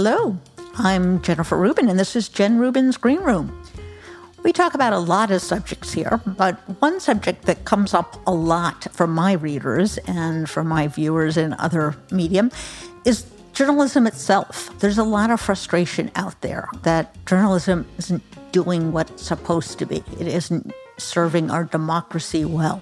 [0.00, 0.38] Hello,
[0.76, 3.64] I'm Jennifer Rubin, and this is Jen Rubin's Green Room.
[4.44, 8.32] We talk about a lot of subjects here, but one subject that comes up a
[8.32, 12.52] lot from my readers and from my viewers in other medium
[13.04, 14.70] is journalism itself.
[14.78, 18.22] There's a lot of frustration out there that journalism isn't
[18.52, 20.04] doing what's it's supposed to be.
[20.20, 22.80] It isn't serving our democracy well.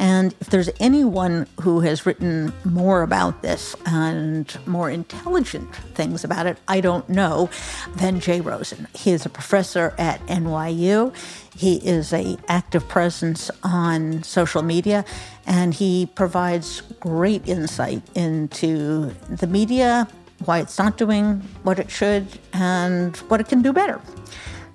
[0.00, 6.46] And if there's anyone who has written more about this and more intelligent things about
[6.46, 7.50] it, I don't know,
[7.96, 8.88] than Jay Rosen.
[8.94, 11.14] He is a professor at NYU.
[11.54, 15.04] He is a active presence on social media,
[15.46, 20.08] and he provides great insight into the media,
[20.46, 24.00] why it's not doing what it should, and what it can do better.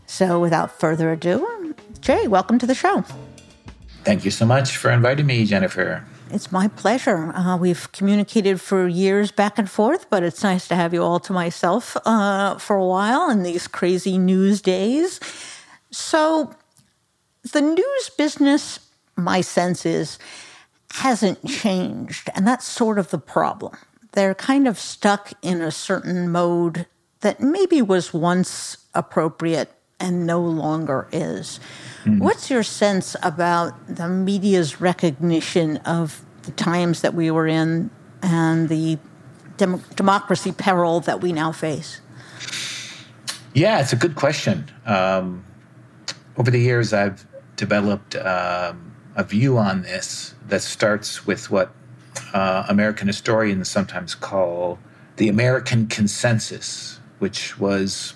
[0.05, 3.03] So, without further ado, Jay, welcome to the show.
[4.05, 6.05] Thank you so much for inviting me, Jennifer.
[6.29, 7.34] It's my pleasure.
[7.34, 11.20] Uh, we've communicated for years back and forth, but it's nice to have you all
[11.21, 15.20] to myself uh, for a while in these crazy news days.
[15.89, 16.53] So,
[17.51, 18.79] the news business,
[19.15, 20.20] my sense is,
[20.93, 22.29] hasn't changed.
[22.35, 23.76] And that's sort of the problem.
[24.11, 26.85] They're kind of stuck in a certain mode
[27.21, 31.60] that maybe was once appropriate and no longer is.
[32.04, 32.20] Mm.
[32.20, 37.90] What's your sense about the media's recognition of the times that we were in
[38.21, 38.98] and the
[39.57, 42.01] dem- democracy peril that we now face?
[43.54, 44.70] Yeah, it's a good question.
[44.85, 45.46] Um,
[46.38, 51.71] over the years, I've developed um, a view on this that starts with what
[52.34, 54.77] uh, American historians sometimes call
[55.16, 58.13] the American consensus, which was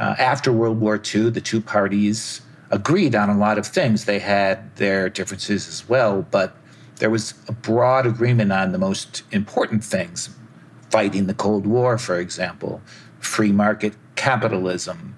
[0.00, 4.06] uh, after World War II, the two parties agreed on a lot of things.
[4.06, 6.56] They had their differences as well, but
[6.96, 10.30] there was a broad agreement on the most important things
[10.90, 12.80] fighting the Cold War, for example,
[13.20, 15.14] free market capitalism,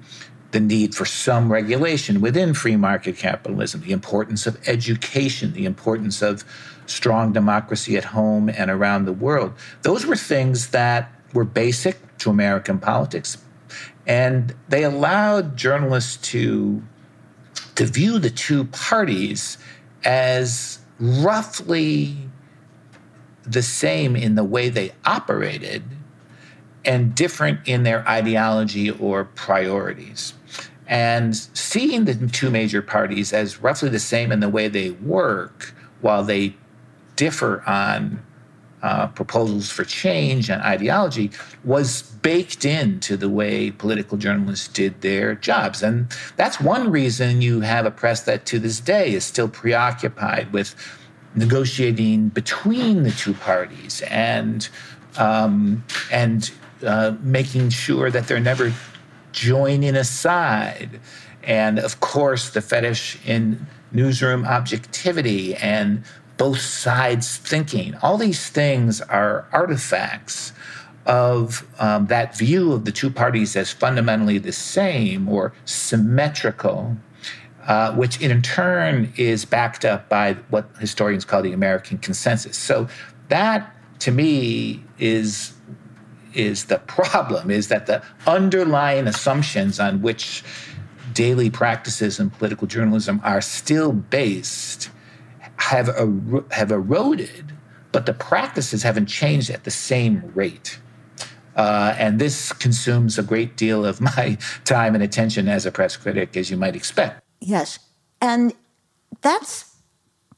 [0.50, 6.22] the need for some regulation within free market capitalism, the importance of education, the importance
[6.22, 6.44] of
[6.86, 9.54] strong democracy at home and around the world.
[9.82, 13.38] Those were things that were basic to American politics.
[14.06, 16.82] And they allowed journalists to
[17.74, 19.56] to view the two parties
[20.04, 22.16] as roughly
[23.44, 25.82] the same in the way they operated
[26.84, 30.34] and different in their ideology or priorities.
[30.86, 35.74] And seeing the two major parties as roughly the same in the way they work
[36.00, 36.54] while they
[37.16, 38.22] differ on
[38.82, 41.30] uh, proposals for change and ideology
[41.64, 45.82] was baked into the way political journalists did their jobs.
[45.82, 50.52] And that's one reason you have a press that to this day is still preoccupied
[50.52, 50.74] with
[51.34, 54.68] negotiating between the two parties and
[55.16, 56.50] um, and
[56.84, 58.72] uh, making sure that they're never
[59.32, 61.00] joining a side.
[61.42, 66.02] And of course, the fetish in newsroom objectivity and
[66.42, 67.94] both sides thinking.
[68.02, 70.52] All these things are artifacts
[71.06, 76.96] of um, that view of the two parties as fundamentally the same or symmetrical,
[77.68, 82.58] uh, which in turn is backed up by what historians call the American consensus.
[82.58, 82.88] So
[83.28, 85.52] that, to me, is
[86.34, 87.52] is the problem.
[87.52, 90.42] Is that the underlying assumptions on which
[91.12, 94.90] daily practices in political journalism are still based
[95.62, 97.52] have, er- have eroded,
[97.92, 100.78] but the practices haven't changed at the same rate.
[101.54, 105.96] Uh, and this consumes a great deal of my time and attention as a press
[105.96, 107.22] critic, as you might expect.
[107.40, 107.78] Yes.
[108.20, 108.52] And
[109.20, 109.71] that's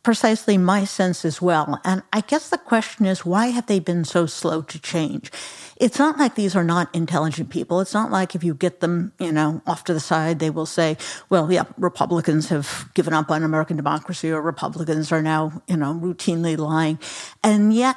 [0.04, 1.81] precisely my sense as well.
[1.82, 5.32] And I guess the question is why have they been so slow to change?
[5.76, 7.81] It's not like these are not intelligent people.
[7.81, 10.66] It's not like if you get them, you know, off to the side, they will
[10.66, 10.97] say,
[11.31, 15.94] well, yeah, Republicans have given up on American democracy or Republicans are now, you know,
[15.94, 17.00] routinely lying.
[17.43, 17.96] And yet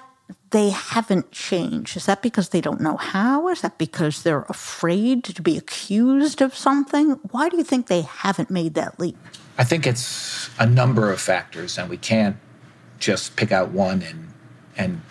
[0.52, 1.98] they haven't changed.
[1.98, 3.50] Is that because they don't know how?
[3.50, 7.12] Is that because they're afraid to be accused of something?
[7.31, 9.18] Why do you think they haven't made that leap?
[9.57, 12.38] I think it's a number of factors, and we can't
[13.00, 14.33] just pick out one and
[14.77, 15.01] and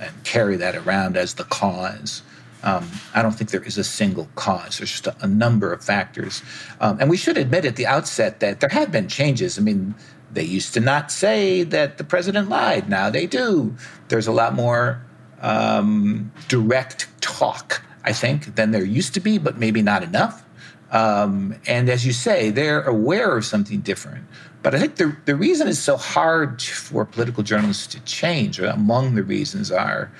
[0.00, 2.22] and carry that around as the cause.
[2.62, 4.78] Um, I don't think there is a single cause.
[4.78, 6.42] There's just a, a number of factors,
[6.80, 9.58] um, and we should admit at the outset that there have been changes.
[9.58, 9.94] I mean,
[10.32, 12.88] they used to not say that the president lied.
[12.88, 13.74] Now they do.
[14.08, 15.02] There's a lot more
[15.40, 20.44] um, direct talk, I think, than there used to be, but maybe not enough.
[20.90, 24.26] Um, and as you say, they're aware of something different.
[24.62, 28.66] But I think the, the reason it's so hard for political journalists to change, or
[28.66, 30.10] among the reasons are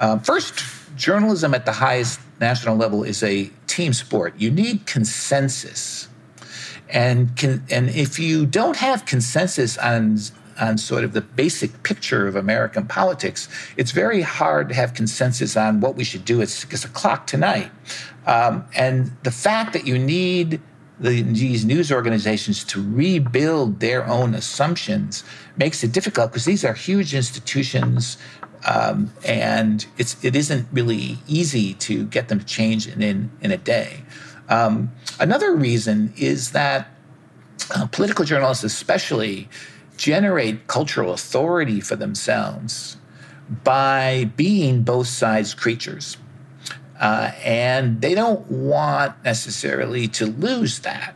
[0.00, 0.64] um, first,
[0.96, 4.34] journalism at the highest national level is a team sport.
[4.38, 6.08] You need consensus.
[6.88, 10.18] And, can, and if you don't have consensus on
[10.60, 15.56] on sort of the basic picture of American politics, it's very hard to have consensus
[15.56, 17.70] on what we should do at six o'clock tonight.
[18.26, 20.60] Um, and the fact that you need
[20.98, 25.24] the, these news organizations to rebuild their own assumptions
[25.56, 28.16] makes it difficult because these are huge institutions
[28.66, 33.52] um, and it's, it isn't really easy to get them to change in, in, in
[33.52, 34.02] a day.
[34.48, 36.88] Um, another reason is that
[37.74, 39.48] uh, political journalists, especially,
[39.96, 42.96] generate cultural authority for themselves
[43.64, 46.16] by being both sides creatures.
[47.00, 51.14] Uh, and they don't want necessarily to lose that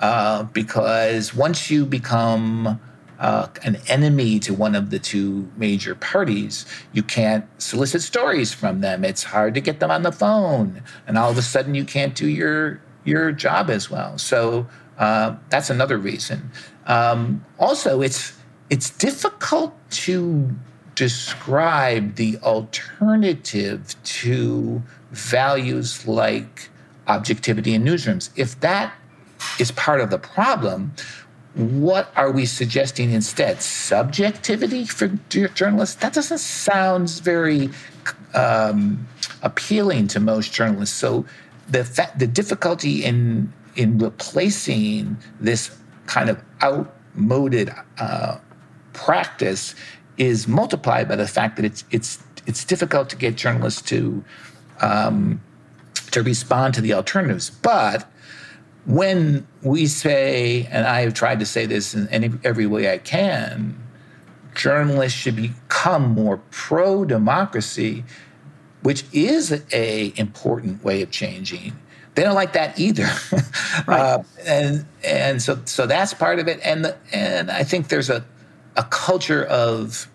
[0.00, 2.78] uh, because once you become
[3.18, 8.82] uh, an enemy to one of the two major parties, you can't solicit stories from
[8.82, 9.04] them.
[9.04, 12.14] It's hard to get them on the phone, and all of a sudden you can't
[12.14, 14.18] do your your job as well.
[14.18, 14.66] So
[14.98, 16.50] uh, that's another reason.
[16.86, 18.32] Um, also, it's
[18.70, 20.50] it's difficult to
[20.94, 26.70] describe the alternative to values like
[27.06, 28.30] objectivity in newsrooms.
[28.36, 28.94] If that
[29.60, 30.92] is part of the problem,
[31.54, 33.62] what are we suggesting instead?
[33.62, 35.96] Subjectivity for journalists?
[35.96, 37.70] That doesn't sound very
[38.34, 39.06] um,
[39.42, 40.96] appealing to most journalists.
[40.96, 41.24] So
[41.68, 48.38] the fa- the difficulty in in replacing this kind of outmoded uh,
[48.92, 49.74] practice
[50.16, 54.24] is multiplied by the fact that it's it's it's difficult to get journalists to
[54.80, 55.40] um,
[56.12, 57.50] to respond to the alternatives.
[57.50, 58.08] But
[58.86, 62.98] when we say, and I have tried to say this in any, every way I
[62.98, 63.76] can,
[64.54, 68.04] journalists should become more pro democracy,
[68.82, 71.76] which is a important way of changing.
[72.16, 73.04] They don't like that either,
[73.86, 74.00] right.
[74.00, 76.58] uh, and and so so that's part of it.
[76.64, 78.24] And the, and I think there's a
[78.76, 80.08] a culture of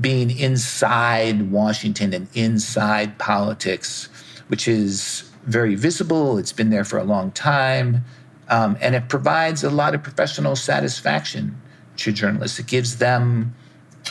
[0.00, 4.08] being inside Washington and inside politics,
[4.46, 6.38] which is very visible.
[6.38, 8.04] It's been there for a long time.
[8.48, 11.60] Um, and it provides a lot of professional satisfaction
[11.98, 12.58] to journalists.
[12.58, 13.54] It gives them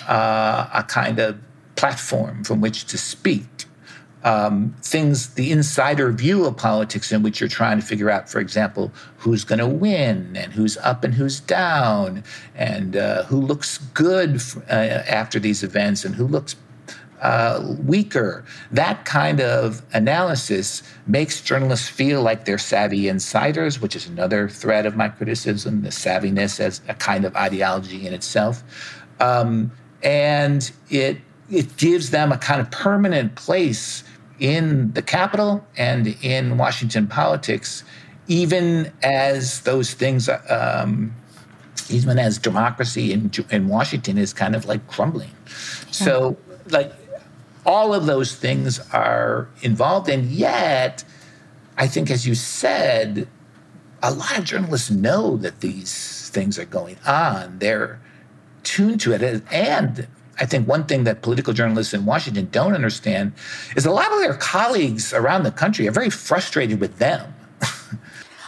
[0.07, 1.39] uh, a kind of
[1.75, 3.56] platform from which to speak
[4.23, 8.39] um, things, the insider view of politics in which you're trying to figure out, for
[8.39, 12.23] example, who's going to win and who's up and who's down
[12.55, 16.55] and uh, who looks good uh, after these events and who looks
[17.21, 18.45] uh, weaker.
[18.71, 24.85] That kind of analysis makes journalists feel like they're savvy insiders, which is another thread
[24.85, 28.63] of my criticism the savviness as a kind of ideology in itself.
[29.19, 29.71] Um,
[30.03, 31.17] and it,
[31.49, 34.03] it gives them a kind of permanent place
[34.39, 37.83] in the capital and in Washington politics,
[38.27, 41.13] even as those things, um,
[41.89, 45.31] even as democracy in, in Washington is kind of like crumbling.
[45.91, 46.37] So,
[46.69, 46.93] like,
[47.65, 50.09] all of those things are involved.
[50.09, 51.03] And yet,
[51.77, 53.27] I think, as you said,
[54.03, 57.59] a lot of journalists know that these things are going on.
[57.59, 57.99] They're
[58.63, 59.43] tuned to it.
[59.51, 60.07] And
[60.39, 63.33] I think one thing that political journalists in Washington don't understand
[63.75, 67.33] is a lot of their colleagues around the country are very frustrated with them.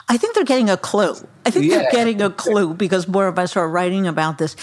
[0.10, 1.16] I think they're getting a clue.
[1.46, 1.78] I think yeah.
[1.78, 4.56] they're getting a clue because more of us are writing about this.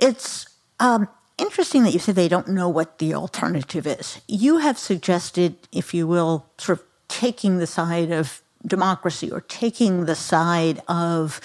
[0.00, 0.46] It's
[0.80, 1.08] um,
[1.38, 4.20] interesting that you say they don't know what the alternative is.
[4.26, 10.06] You have suggested, if you will, sort of taking the side of democracy or taking
[10.06, 11.40] the side of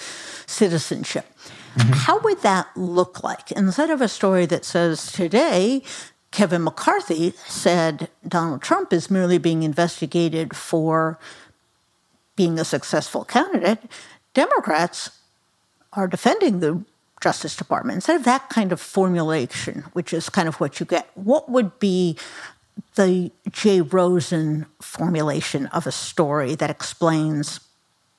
[0.46, 1.26] citizenship.
[1.74, 1.92] Mm-hmm.
[1.92, 3.52] How would that look like?
[3.52, 5.82] Instead of a story that says today,
[6.30, 11.18] Kevin McCarthy said Donald Trump is merely being investigated for
[12.36, 13.78] being a successful candidate,
[14.32, 15.10] Democrats
[15.92, 16.82] are defending the
[17.20, 17.96] Justice Department.
[17.96, 21.78] Instead of that kind of formulation, which is kind of what you get, what would
[21.78, 22.16] be
[22.94, 27.60] the Jay Rosen formulation of a story that explains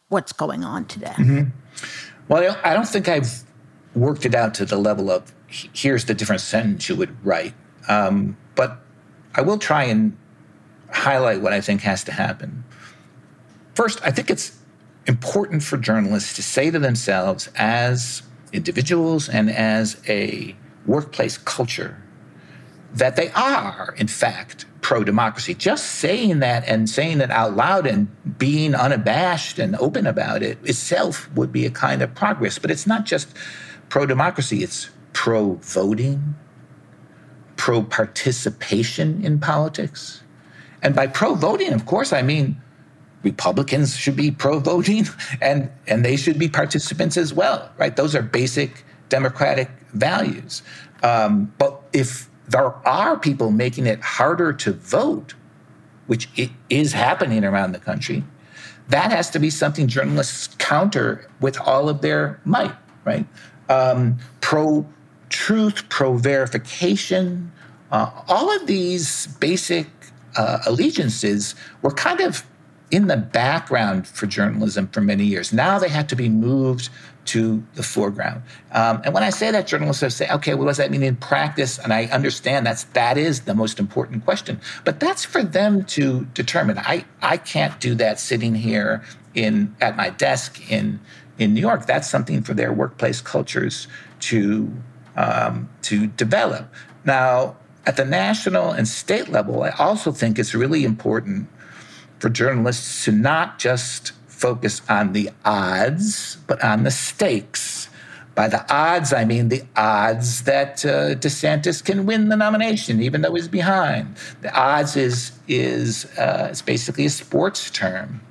[0.10, 1.16] what's going on today?
[1.18, 1.50] Mm-hmm.
[2.32, 3.44] Well, I don't think I've
[3.94, 7.54] worked it out to the level of here's the different sentence you would write.
[7.90, 8.78] Um, but
[9.36, 10.18] I will try and
[10.94, 12.64] highlight what I think has to happen.
[13.76, 14.58] First, I think it's
[15.08, 18.24] important for journalists to say to themselves as
[18.54, 22.02] individuals and as a workplace culture
[22.94, 25.54] that they are, in fact, pro democracy.
[25.54, 30.58] Just saying that and saying it out loud and being unabashed and open about it
[30.66, 32.60] itself would be a kind of progress.
[32.60, 33.30] But it's not just
[33.88, 36.36] pro democracy, it's pro voting,
[37.56, 40.24] pro participation in politics.
[40.82, 42.62] and by pro voting, of course, I mean
[43.24, 45.08] Republicans should be pro voting
[45.42, 47.96] and, and they should be participants as well, right?
[47.96, 50.64] Those are basic democratic values.
[51.02, 55.34] Um, but if there are people making it harder to vote,
[56.08, 56.30] which
[56.70, 58.24] is happening around the country,
[58.90, 63.26] that has to be something journalists counter with all of their might, right?
[63.70, 64.86] Um, pro
[65.30, 67.52] truth, pro verification,
[67.92, 69.88] uh, all of these basic
[70.36, 72.46] uh, allegiances were kind of
[72.90, 75.54] in the background for journalism for many years.
[75.54, 76.90] Now they have to be moved
[77.26, 78.42] to the foreground.
[78.72, 81.78] Um, and when I say that, journalists say, okay, what does that mean in practice?
[81.78, 84.60] And I understand that's that is the most important question.
[84.84, 86.78] But that's for them to determine.
[86.80, 91.00] I, I can't do that sitting here in at my desk in
[91.38, 91.86] in New York.
[91.86, 93.88] That's something for their workplace cultures
[94.22, 94.72] to
[95.16, 96.74] um, to develop.
[97.06, 101.48] Now, at the national and state level, I also think it's really important
[102.20, 107.88] for journalists to not just focus on the odds, but on the stakes.
[108.34, 113.22] By the odds, I mean the odds that uh, DeSantis can win the nomination, even
[113.22, 114.16] though he's behind.
[114.42, 118.22] The odds is is uh, it's basically a sports term,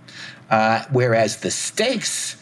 [0.50, 2.37] uh, whereas the stakes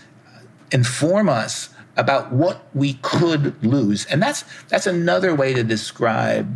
[0.72, 6.46] inform us about what we could lose, and that's that's another way to describe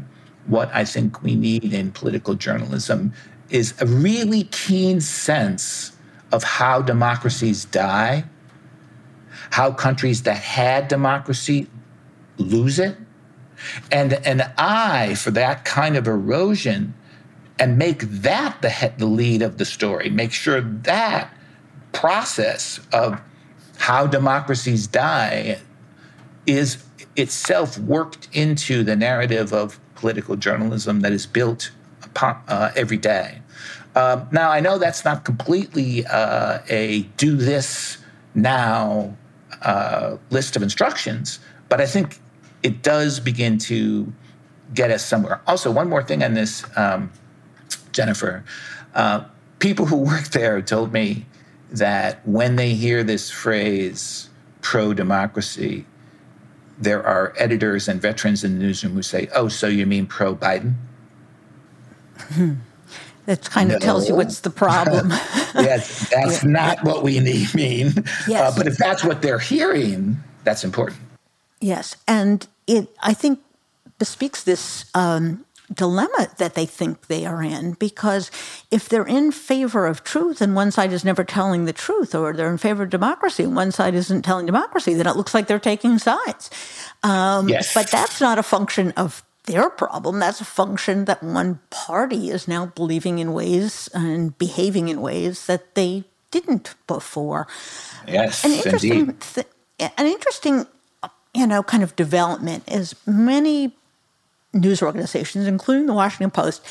[0.47, 3.13] what I think we need in political journalism
[3.51, 5.92] is a really keen sense
[6.33, 8.25] of how democracies die,
[9.51, 11.69] how countries that had democracy
[12.39, 12.97] lose it,
[13.91, 16.95] and an eye for that kind of erosion
[17.59, 20.11] and make that the, he- the lead of the story.
[20.11, 21.33] Make sure that
[21.93, 23.21] process of
[23.79, 25.61] how democracies die
[26.47, 26.83] is
[27.15, 31.71] itself worked into the narrative of political journalism that is built
[32.03, 33.42] upon, uh, every day.
[33.95, 37.99] Um, now, I know that's not completely uh, a do this
[38.35, 39.15] now
[39.63, 42.19] uh, list of instructions, but I think
[42.63, 44.11] it does begin to
[44.75, 45.41] get us somewhere.
[45.47, 47.13] Also, one more thing on this, um,
[47.93, 48.45] Jennifer.
[48.95, 49.25] Uh,
[49.59, 51.27] people who work there told me
[51.71, 54.31] that when they hear this phrase,
[54.63, 55.85] pro democracy,
[56.79, 60.35] there are editors and veterans in the newsroom who say, oh, so you mean pro
[60.35, 60.75] Biden?
[63.27, 63.85] That kind of no.
[63.85, 65.11] tells you what's the problem.
[65.55, 66.51] yes, that's yeah.
[66.51, 67.89] not what we need, mean.
[67.99, 68.53] Uh, yes.
[68.53, 70.99] Uh, but if that's what they're hearing, that's important.
[71.61, 73.39] Yes, and it I think
[73.99, 78.31] bespeaks this um, dilemma that they think they are in because
[78.71, 82.33] if they're in favor of truth and one side is never telling the truth, or
[82.33, 85.47] they're in favor of democracy and one side isn't telling democracy, then it looks like
[85.47, 86.51] they're taking sides.
[87.03, 87.73] Um, yes.
[87.73, 90.19] But that's not a function of their problem.
[90.19, 95.47] That's a function that one party is now believing in ways and behaving in ways
[95.47, 97.47] that they didn't before.
[98.07, 99.47] Yes, an interesting, th-
[99.81, 100.67] an interesting,
[101.35, 103.75] you know, kind of development is many
[104.53, 106.63] news organizations, including the Washington Post,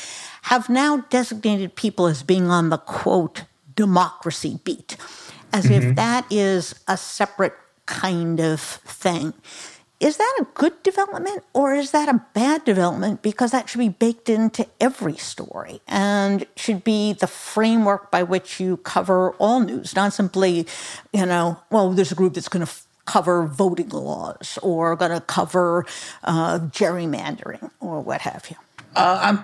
[0.42, 4.96] have now designated people as being on the quote democracy beat,
[5.52, 5.90] as mm-hmm.
[5.90, 7.54] if that is a separate
[7.86, 9.34] kind of thing.
[10.02, 13.22] Is that a good development or is that a bad development?
[13.22, 18.58] Because that should be baked into every story and should be the framework by which
[18.58, 20.66] you cover all news, not simply,
[21.12, 25.12] you know, well, there's a group that's going to f- cover voting laws or going
[25.12, 25.86] to cover
[26.24, 28.56] uh, gerrymandering or what have you.
[28.96, 29.36] Uh,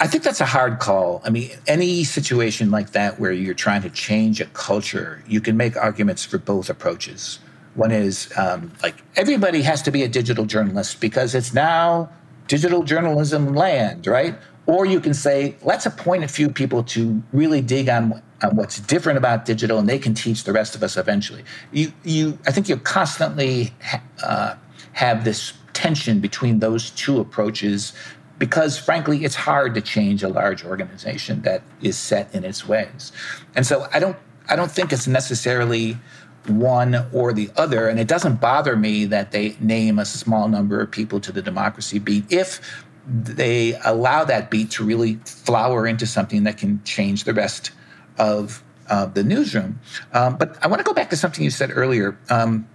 [0.00, 1.20] i think that's a hard call.
[1.22, 5.58] I mean, any situation like that where you're trying to change a culture, you can
[5.58, 7.40] make arguments for both approaches.
[7.78, 12.10] One is um, like everybody has to be a digital journalist because it's now
[12.48, 14.34] digital journalism land, right?
[14.66, 18.80] Or you can say, let's appoint a few people to really dig on, on what's
[18.80, 21.44] different about digital, and they can teach the rest of us eventually.
[21.70, 24.54] You, you, I think you constantly ha- uh,
[24.92, 27.92] have this tension between those two approaches
[28.40, 33.12] because frankly it's hard to change a large organization that is set in its ways
[33.54, 34.16] and so i don't
[34.48, 35.96] i don't think it's necessarily
[36.46, 37.88] one or the other.
[37.88, 41.42] And it doesn't bother me that they name a small number of people to the
[41.42, 42.60] democracy beat if
[43.06, 47.70] they allow that beat to really flower into something that can change the rest
[48.18, 49.80] of uh, the newsroom.
[50.12, 52.18] Um, but I want to go back to something you said earlier.
[52.30, 52.68] Um,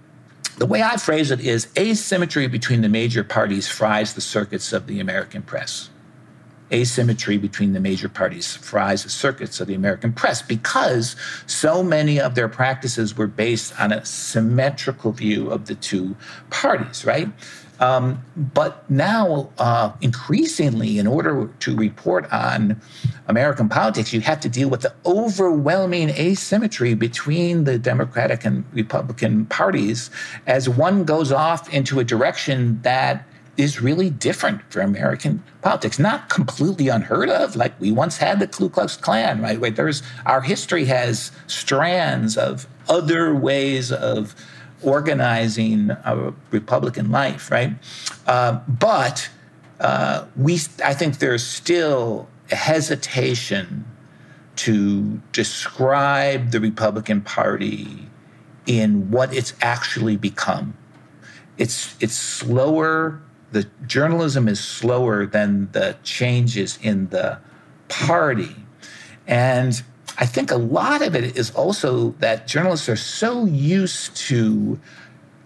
[0.58, 4.86] the way I phrase it is asymmetry between the major parties fries the circuits of
[4.86, 5.90] the American press.
[6.74, 11.16] Asymmetry between the major parties fries the circuits of the American press because
[11.46, 16.16] so many of their practices were based on a symmetrical view of the two
[16.50, 17.28] parties, right?
[17.80, 22.80] Um, but now, uh, increasingly, in order to report on
[23.26, 29.46] American politics, you have to deal with the overwhelming asymmetry between the Democratic and Republican
[29.46, 30.10] parties
[30.46, 33.26] as one goes off into a direction that
[33.56, 35.98] is really different for American politics.
[35.98, 37.56] Not completely unheard of.
[37.56, 39.60] Like we once had the Ku Klux Klan, right?
[39.60, 44.34] Wait, there's our history has strands of other ways of
[44.82, 45.90] organizing
[46.50, 47.74] Republican life, right?
[48.26, 49.28] Uh, but
[49.80, 53.84] uh, we, I think there's still a hesitation
[54.56, 58.08] to describe the Republican Party
[58.66, 60.76] in what it's actually become.
[61.58, 63.20] It's it's slower.
[63.54, 67.38] The journalism is slower than the changes in the
[67.88, 68.56] party,
[69.28, 69.80] and
[70.18, 74.80] I think a lot of it is also that journalists are so used to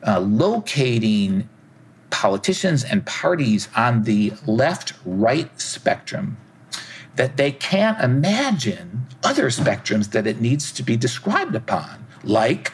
[0.06, 1.50] uh, locating
[2.08, 6.38] politicians and parties on the left right spectrum
[7.16, 12.72] that they can't imagine other spectrums that it needs to be described upon, like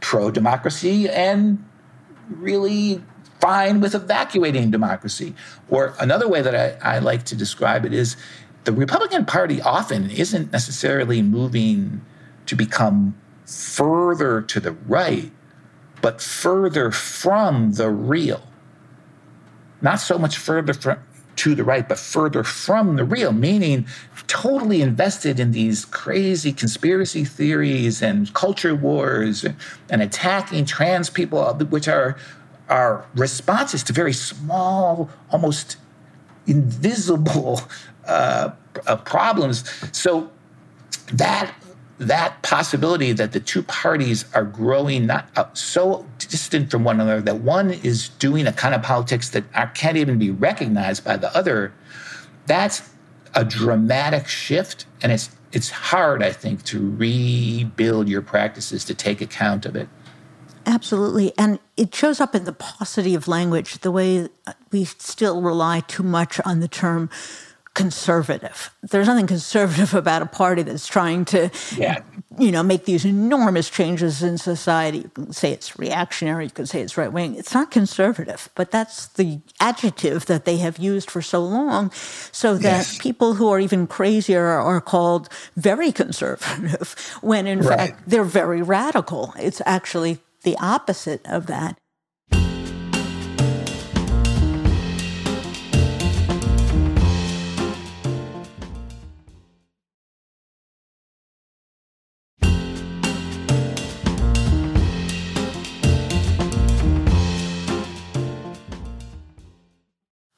[0.00, 1.62] pro democracy and
[2.30, 3.02] really
[3.42, 5.34] fine with evacuating democracy.
[5.68, 8.16] Or another way that I, I like to describe it is
[8.62, 12.00] the Republican Party often isn't necessarily moving
[12.46, 15.32] to become further to the right,
[16.00, 18.46] but further from the real.
[19.80, 20.98] Not so much further from,
[21.34, 23.86] to the right, but further from the real, meaning
[24.28, 29.44] totally invested in these crazy conspiracy theories and culture wars
[29.90, 32.16] and attacking trans people, uh, which are,
[32.68, 35.76] are responses to very small, almost
[36.46, 37.60] invisible
[38.06, 38.50] uh,
[38.86, 39.64] uh, problems.
[39.96, 40.30] So
[41.12, 41.54] that
[41.98, 47.20] that possibility that the two parties are growing not uh, so distant from one another
[47.20, 51.34] that one is doing a kind of politics that can't even be recognized by the
[51.36, 51.72] other
[52.46, 52.90] that's
[53.34, 59.20] a dramatic shift and it's it's hard i think to rebuild your practices to take
[59.20, 59.88] account of it
[60.66, 61.32] Absolutely.
[61.38, 65.80] And it shows up in the paucity of language, the way uh, we still rely
[65.80, 67.10] too much on the term
[67.74, 68.70] conservative.
[68.82, 72.02] There's nothing conservative about a party that's trying to, yeah.
[72.38, 74.98] you know, make these enormous changes in society.
[74.98, 77.34] You can say it's reactionary, you can say it's right wing.
[77.34, 81.90] It's not conservative, but that's the adjective that they have used for so long,
[82.30, 82.98] so that yes.
[82.98, 87.78] people who are even crazier are called very conservative, when in right.
[87.78, 89.32] fact they're very radical.
[89.38, 91.78] It's actually the opposite of that.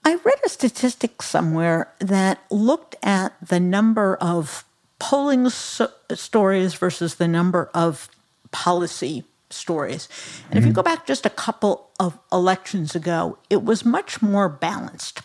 [0.06, 4.64] I read a statistic somewhere that looked at the number of
[4.98, 8.08] polling so- stories versus the number of
[8.50, 10.08] policy stories.
[10.08, 10.58] And mm-hmm.
[10.58, 10.76] if you mm-hmm.
[10.76, 15.22] go back just a couple of elections ago, it was much more balanced.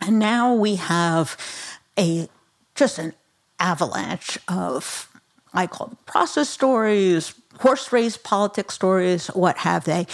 [0.00, 1.36] And now we have
[1.98, 2.28] a
[2.74, 3.14] just an
[3.60, 5.08] avalanche of
[5.54, 10.06] I call them process stories, horse race politics stories, what have they,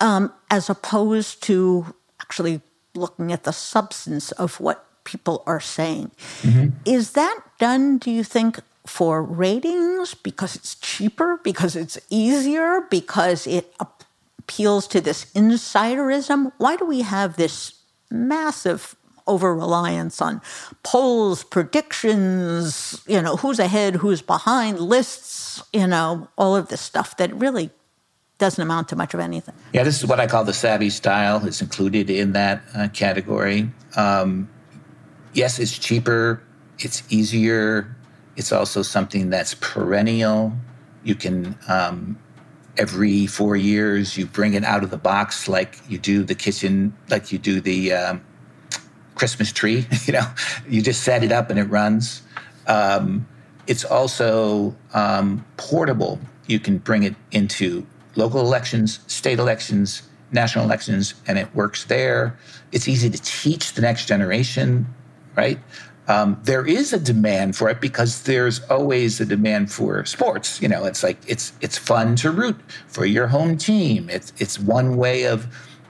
[0.00, 2.60] um, as opposed to actually
[2.94, 6.10] looking at the substance of what people are saying.
[6.42, 6.68] Mm-hmm.
[6.84, 13.46] Is that done, do you think, for ratings because it's cheaper, because it's easier, because
[13.46, 16.52] it appeals to this insiderism?
[16.56, 17.74] Why do we have this
[18.10, 18.96] massive
[19.26, 20.40] over reliance on
[20.82, 27.18] polls, predictions, you know, who's ahead, who's behind, lists, you know, all of this stuff
[27.18, 27.68] that really
[28.38, 29.54] doesn't amount to much of anything.
[29.74, 31.44] Yeah, this is what I call the savvy style.
[31.46, 33.68] It's included in that uh, category.
[33.96, 34.48] Um,
[35.34, 36.42] yes, it's cheaper,
[36.78, 37.94] it's easier,
[38.38, 40.52] it's also something that's perennial.
[41.02, 42.16] You can, um,
[42.78, 46.96] every four years, you bring it out of the box like you do the kitchen,
[47.10, 48.24] like you do the um,
[49.16, 49.86] Christmas tree.
[50.06, 50.26] you know,
[50.68, 52.22] you just set it up and it runs.
[52.68, 53.26] Um,
[53.66, 56.20] it's also um, portable.
[56.46, 62.38] You can bring it into local elections, state elections, national elections, and it works there.
[62.70, 64.86] It's easy to teach the next generation,
[65.36, 65.58] right?
[66.08, 70.60] Um, there is a demand for it because there's always a demand for sports.
[70.60, 74.08] You know, it's like it's it's fun to root for your home team.
[74.08, 75.46] It's it's one way of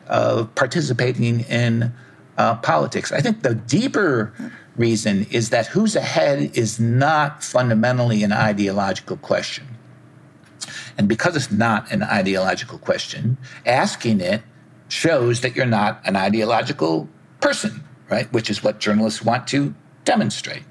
[0.09, 1.92] of participating in
[2.37, 3.12] uh, politics.
[3.12, 4.33] I think the deeper
[4.76, 9.66] reason is that who's ahead is not fundamentally an ideological question.
[10.96, 14.42] And because it's not an ideological question, asking it
[14.88, 17.09] shows that you're not an ideological
[17.40, 18.33] person, right?
[18.33, 19.74] Which is what journalists want to
[20.08, 20.62] demonstrate.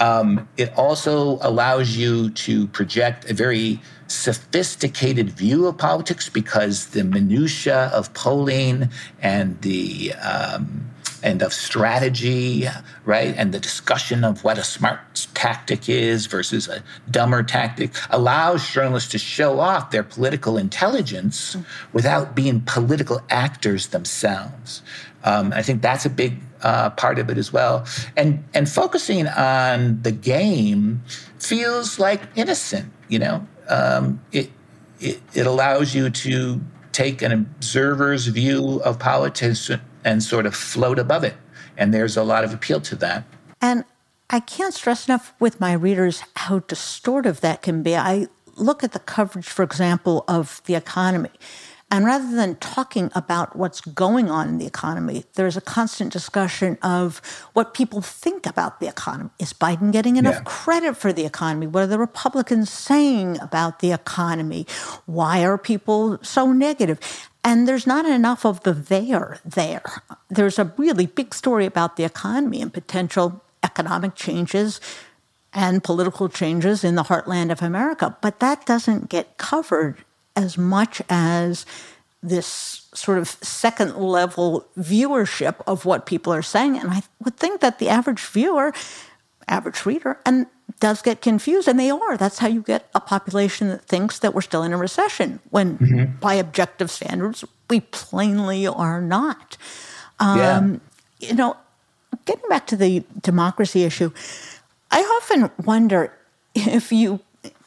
[0.00, 7.04] Um, it also allows you to project a very sophisticated view of politics because the
[7.04, 8.90] minutia of polling
[9.20, 10.90] and the um,
[11.22, 12.66] and of strategy,
[13.04, 18.68] right, and the discussion of what a smart tactic is versus a dumber tactic allows
[18.68, 21.56] journalists to show off their political intelligence
[21.92, 24.82] without being political actors themselves.
[25.24, 27.86] Um, I think that's a big uh, part of it as well.
[28.16, 31.02] And and focusing on the game
[31.38, 32.92] feels like innocent.
[33.08, 34.50] You know, um, it,
[35.00, 36.60] it it allows you to
[36.92, 39.70] take an observer's view of politics
[40.04, 41.34] and sort of float above it.
[41.76, 43.24] And there's a lot of appeal to that.
[43.60, 43.84] And
[44.28, 47.96] I can't stress enough with my readers how distortive that can be.
[47.96, 51.30] I look at the coverage, for example, of the economy.
[51.92, 56.78] And rather than talking about what's going on in the economy, there's a constant discussion
[56.80, 57.20] of
[57.52, 59.28] what people think about the economy.
[59.38, 60.42] Is Biden getting enough yeah.
[60.46, 61.66] credit for the economy?
[61.66, 64.66] What are the Republicans saying about the economy?
[65.04, 66.98] Why are people so negative?
[67.44, 69.82] And there's not enough of the there there.
[70.30, 74.80] There's a really big story about the economy and potential economic changes
[75.52, 78.16] and political changes in the heartland of America.
[78.22, 80.02] But that doesn't get covered
[80.36, 81.66] as much as
[82.22, 86.78] this sort of second level viewership of what people are saying.
[86.78, 88.72] And I would think that the average viewer,
[89.48, 90.46] average reader, and
[90.78, 92.16] does get confused, and they are.
[92.16, 95.78] That's how you get a population that thinks that we're still in a recession, when
[95.78, 96.18] mm-hmm.
[96.20, 99.56] by objective standards, we plainly are not.
[100.18, 100.80] Um,
[101.18, 101.28] yeah.
[101.28, 101.56] You know,
[102.24, 104.12] getting back to the democracy issue,
[104.90, 106.12] I often wonder
[106.54, 107.20] if you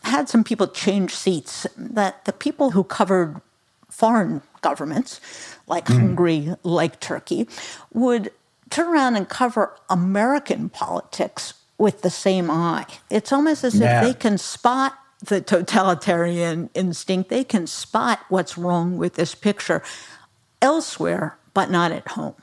[0.05, 3.41] had some people change seats, that the people who covered
[3.89, 5.19] foreign governments,
[5.67, 5.95] like mm.
[5.95, 7.47] Hungary, like Turkey,
[7.93, 8.31] would
[8.69, 12.85] turn around and cover American politics with the same eye.
[13.09, 13.99] It's almost as yeah.
[13.99, 19.81] if they can spot the totalitarian instinct, they can spot what's wrong with this picture
[20.61, 22.35] elsewhere, but not at home.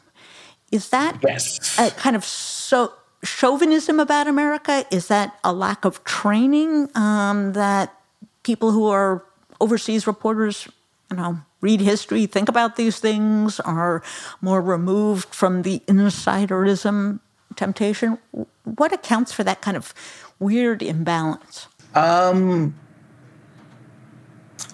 [0.70, 1.78] Is that yes.
[1.78, 4.84] a kind of so chauvinism about America?
[4.90, 7.94] Is that a lack of training um, that
[8.42, 9.24] people who are
[9.60, 10.68] overseas reporters,
[11.10, 14.02] you know, read history, think about these things, are
[14.40, 17.20] more removed from the insiderism
[17.54, 18.18] temptation?
[18.64, 19.94] What accounts for that kind of
[20.38, 21.68] weird imbalance?
[21.94, 22.74] Um,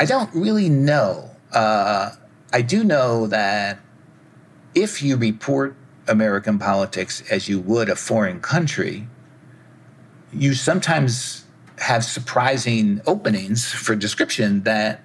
[0.00, 1.30] I don't really know.
[1.52, 2.12] Uh,
[2.52, 3.80] I do know that
[4.74, 5.76] if you report
[6.08, 9.06] American politics as you would a foreign country,
[10.32, 11.44] you sometimes
[11.78, 15.00] have surprising openings for description that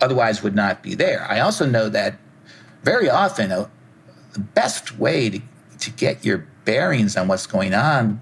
[0.00, 1.26] otherwise would not be there.
[1.28, 2.16] I also know that
[2.82, 3.68] very often uh,
[4.32, 5.40] the best way to,
[5.78, 8.20] to get your bearings on what's going on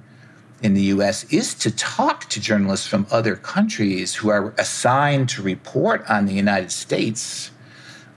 [0.62, 5.42] in the US is to talk to journalists from other countries who are assigned to
[5.42, 7.50] report on the United States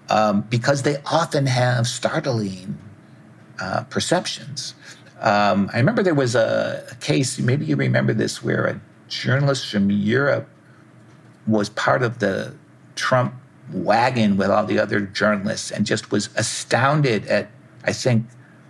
[0.10, 2.78] um, because they often have startling
[3.62, 4.74] uh, perceptions.
[5.21, 9.69] Um, I remember there was a, a case, maybe you remember this, where a journalist
[9.69, 10.50] from Europe
[11.45, 12.56] was part of the
[12.95, 13.36] Trump
[13.71, 17.50] wagon with all the other journalists and just was astounded at,
[17.86, 18.26] I think,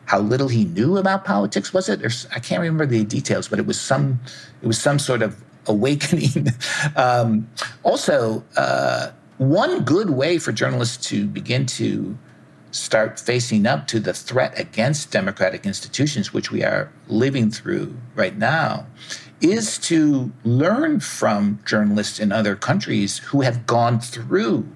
[0.06, 1.74] how little he knew about politics.
[1.74, 2.04] Was it?
[2.04, 4.20] Or, I can't remember the details, but it was some,
[4.62, 6.50] it was some sort of awakening.
[6.98, 7.50] um,
[7.84, 12.18] also, uh, one good way for journalists to begin to
[12.72, 18.38] start facing up to the threat against democratic institutions, which we are living through right
[18.38, 18.88] now,
[19.42, 24.68] is to learn from journalists in other countries who have gone through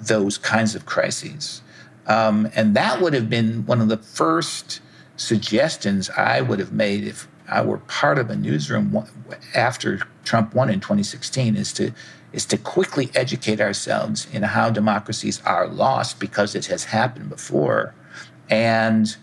[0.00, 1.62] those kinds of crises.
[2.06, 4.80] Um, and that would have been one of the first
[5.16, 9.06] suggestions I would have made if I were part of a newsroom
[9.54, 11.92] after Trump won in 2016 is to
[12.34, 17.94] is to quickly educate ourselves in how democracies are lost because it has happened before.
[18.50, 19.16] And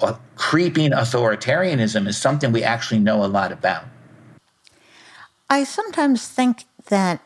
[0.00, 3.84] uh, creeping authoritarianism is something we actually know a lot about.
[5.50, 7.20] I sometimes think that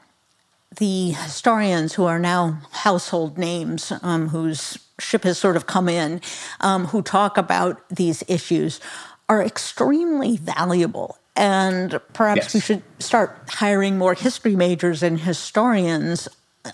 [0.77, 6.21] the historians who are now household names, um, whose ship has sort of come in,
[6.61, 8.81] um, who talk about these issues,
[9.29, 12.55] are extremely valuable and perhaps yes.
[12.55, 16.29] we should start hiring more history majors and historians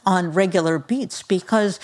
[0.07, 1.79] on regular beats because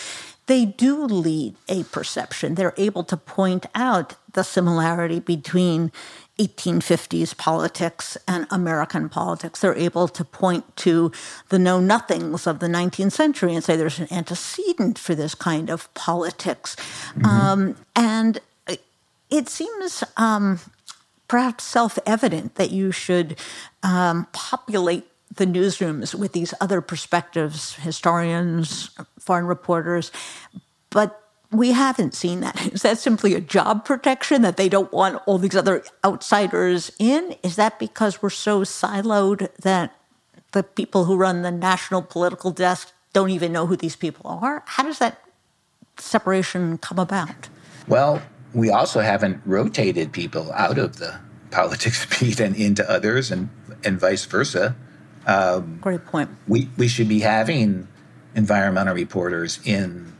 [0.46, 2.54] they do lead a perception.
[2.54, 5.92] They're able to point out the similarity between
[6.38, 9.60] 1850s politics and American politics.
[9.60, 11.12] They're able to point to
[11.50, 15.68] the know nothings of the 19th century and say there's an antecedent for this kind
[15.68, 16.76] of politics.
[17.14, 17.26] Mm-hmm.
[17.26, 18.40] Um, and
[19.30, 20.58] it seems um,
[21.30, 23.38] perhaps self evident that you should
[23.84, 30.10] um, populate the newsrooms with these other perspectives, historians, foreign reporters.
[30.90, 32.66] But we haven't seen that.
[32.74, 37.36] Is that simply a job protection that they don't want all these other outsiders in?
[37.44, 39.94] Is that because we're so siloed that
[40.50, 44.64] the people who run the national political desk don't even know who these people are?
[44.66, 45.22] How does that
[45.96, 47.48] separation come about?
[47.86, 48.20] Well,
[48.54, 51.18] we also haven't rotated people out of the
[51.50, 53.48] politics beat and into others and,
[53.84, 54.74] and vice versa.
[55.26, 56.30] Um, Great point.
[56.48, 57.86] We, we should be having
[58.34, 60.12] environmental reporters in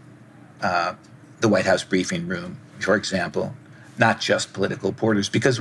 [0.63, 0.95] uh,
[1.41, 3.55] the White House briefing room, for example,
[3.99, 5.61] not just political reporters, because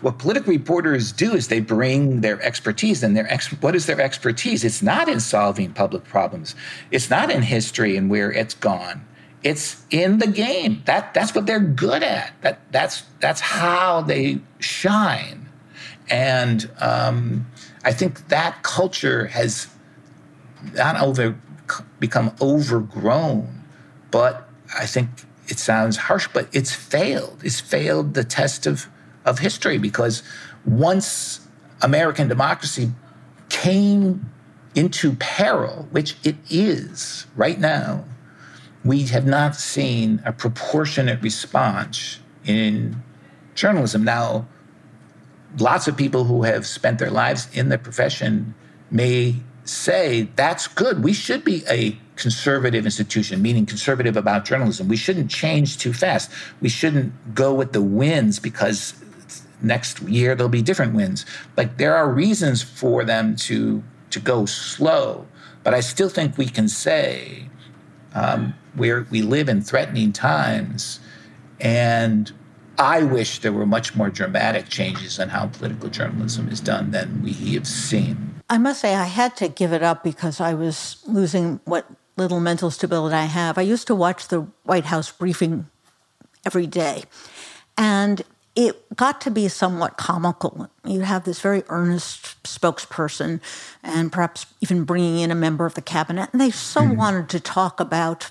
[0.00, 4.00] what political reporters do is they bring their expertise and their ex- what is their
[4.00, 6.54] expertise it's not in solving public problems
[6.90, 9.04] it's not in history and where it's gone
[9.42, 10.82] it's in the game.
[10.84, 12.32] That that's what they're good at.
[12.42, 15.48] That that's that's how they shine.
[16.08, 17.46] And um,
[17.84, 19.68] i think that culture has
[20.74, 21.38] not over
[22.00, 23.60] become overgrown
[24.10, 25.08] but I think
[25.48, 27.40] it sounds harsh, but it's failed.
[27.44, 28.88] It's failed the test of,
[29.24, 30.22] of history because
[30.64, 31.46] once
[31.82, 32.92] American democracy
[33.48, 34.30] came
[34.74, 38.04] into peril, which it is right now,
[38.84, 43.02] we have not seen a proportionate response in
[43.54, 44.04] journalism.
[44.04, 44.46] Now,
[45.58, 48.54] lots of people who have spent their lives in the profession
[48.90, 51.04] may say that's good.
[51.04, 54.88] We should be a conservative institution, meaning conservative about journalism.
[54.88, 56.30] We shouldn't change too fast.
[56.60, 58.94] We shouldn't go with the winds because
[59.62, 61.26] next year there'll be different winds.
[61.56, 65.26] Like there are reasons for them to to go slow,
[65.62, 67.48] but I still think we can say
[68.14, 71.00] um, where we live in threatening times,
[71.60, 72.32] and
[72.78, 77.22] I wish there were much more dramatic changes in how political journalism is done than
[77.22, 78.34] we have seen.
[78.48, 82.40] I must say, I had to give it up because I was losing what little
[82.40, 85.68] mental stability I have, I used to watch the White House briefing
[86.44, 87.04] every day.
[87.76, 88.22] And
[88.56, 90.68] it got to be somewhat comical.
[90.84, 93.40] You have this very earnest spokesperson
[93.82, 96.30] and perhaps even bringing in a member of the cabinet.
[96.32, 96.96] And they so mm-hmm.
[96.96, 98.30] wanted to talk about,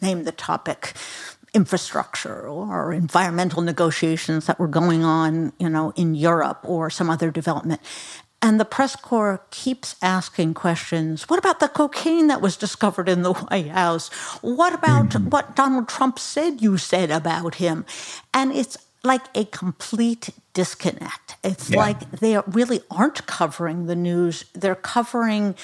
[0.00, 0.94] name the topic,
[1.54, 7.30] infrastructure or environmental negotiations that were going on, you know, in Europe or some other
[7.30, 7.80] development.
[8.40, 11.28] And the press corps keeps asking questions.
[11.28, 14.08] What about the cocaine that was discovered in the White House?
[14.42, 15.30] What about mm-hmm.
[15.30, 17.84] what Donald Trump said you said about him?
[18.32, 21.36] And it's like a complete disconnect.
[21.44, 21.78] It's yeah.
[21.78, 25.54] like they really aren't covering the news, they're covering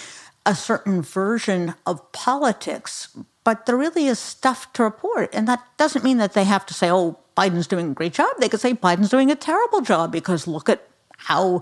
[0.47, 5.31] a certain version of politics, but there really is stuff to report.
[5.35, 8.29] And that doesn't mean that they have to say, oh, Biden's doing a great job.
[8.39, 11.61] They could say Biden's doing a terrible job because look at how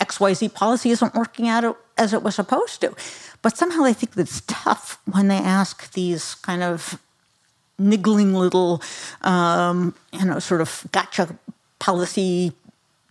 [0.00, 2.94] XYZ policy isn't working out as it was supposed to.
[3.42, 6.98] But somehow they think it's tough when they ask these kind of
[7.78, 8.82] niggling little,
[9.22, 11.36] um, you know, sort of gotcha
[11.78, 12.52] policy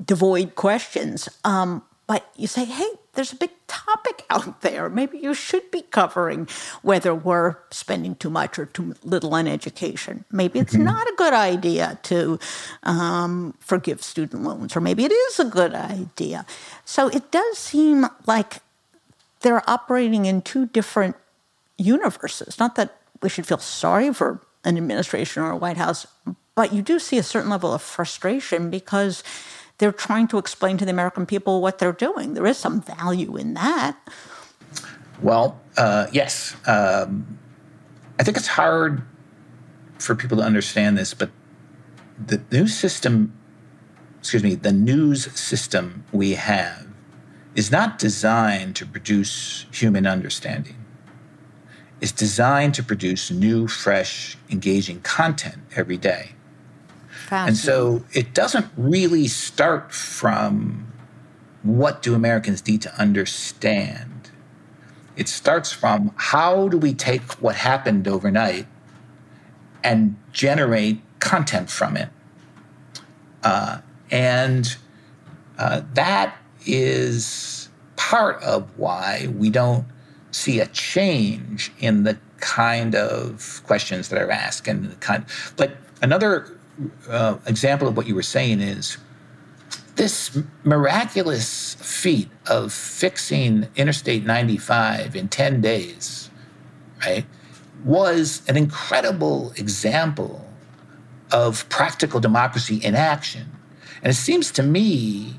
[0.03, 1.29] devoid questions.
[1.43, 4.89] Um, but you say, hey, there's a big topic out there.
[4.89, 6.47] Maybe you should be covering
[6.81, 10.25] whether we're spending too much or too little on education.
[10.31, 10.83] Maybe it's mm-hmm.
[10.83, 12.39] not a good idea to
[12.83, 16.45] um, forgive student loans, or maybe it is a good idea.
[16.85, 18.57] So it does seem like
[19.41, 21.15] they're operating in two different
[21.77, 22.59] universes.
[22.59, 26.07] Not that we should feel sorry for an administration or a White House,
[26.55, 29.23] but you do see a certain level of frustration because
[29.77, 32.33] they're trying to explain to the American people what they're doing.
[32.33, 33.97] There is some value in that.
[35.21, 36.55] Well, uh, yes.
[36.67, 37.39] Um,
[38.19, 39.01] I think it's hard
[39.97, 41.31] for people to understand this, but
[42.23, 43.33] the news system,
[44.19, 46.87] excuse me, the news system we have
[47.55, 50.75] is not designed to produce human understanding.
[52.03, 56.31] It's designed to produce new, fresh, engaging content every day.
[57.47, 60.91] And so it doesn't really start from
[61.61, 64.31] what do Americans need to understand.
[65.15, 68.67] It starts from how do we take what happened overnight
[69.81, 72.09] and generate content from it.
[73.43, 73.77] Uh,
[74.11, 74.75] and
[75.57, 76.35] uh, that
[76.65, 79.85] is part of why we don't
[80.33, 85.25] see a change in the kind of questions that are asked and the kind.
[85.55, 86.57] But another
[87.09, 88.97] uh, example of what you were saying is
[89.95, 96.31] this miraculous feat of fixing Interstate 95 in 10 days,
[97.01, 97.25] right,
[97.85, 100.47] was an incredible example
[101.31, 103.51] of practical democracy in action.
[104.01, 105.35] And it seems to me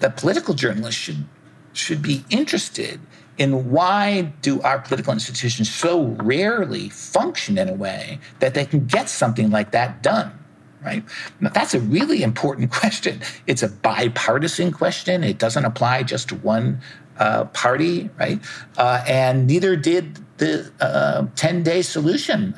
[0.00, 1.24] that political journalists should,
[1.72, 3.00] should be interested
[3.38, 8.86] in why do our political institutions so rarely function in a way that they can
[8.86, 10.38] get something like that done
[10.84, 11.02] right?
[11.40, 13.20] Now, that's a really important question.
[13.46, 15.24] It's a bipartisan question.
[15.24, 16.80] It doesn't apply just to one
[17.18, 18.40] uh, party, right?
[18.76, 20.70] Uh, and neither did the
[21.36, 22.54] 10 uh, day solution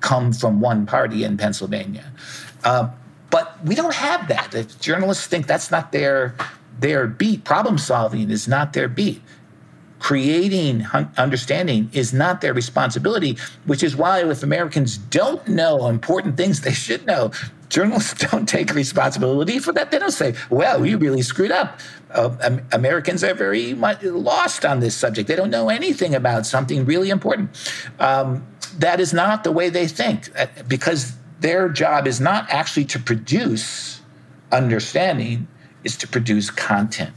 [0.00, 2.12] come from one party in Pennsylvania.
[2.64, 2.90] Uh,
[3.30, 4.54] but we don't have that.
[4.54, 6.34] If journalists think that's not their,
[6.80, 9.22] their beat, problem solving is not their beat
[10.00, 10.84] creating
[11.16, 16.72] understanding is not their responsibility, which is why if Americans don't know important things they
[16.72, 17.30] should know,
[17.68, 19.90] journalists don't take responsibility for that.
[19.90, 21.78] They don't say, well, we really screwed up.
[22.10, 25.28] Uh, Americans are very lost on this subject.
[25.28, 27.50] They don't know anything about something really important.
[28.00, 28.46] Um,
[28.78, 32.98] that is not the way they think uh, because their job is not actually to
[32.98, 34.00] produce
[34.50, 35.46] understanding,
[35.84, 37.14] is to produce content.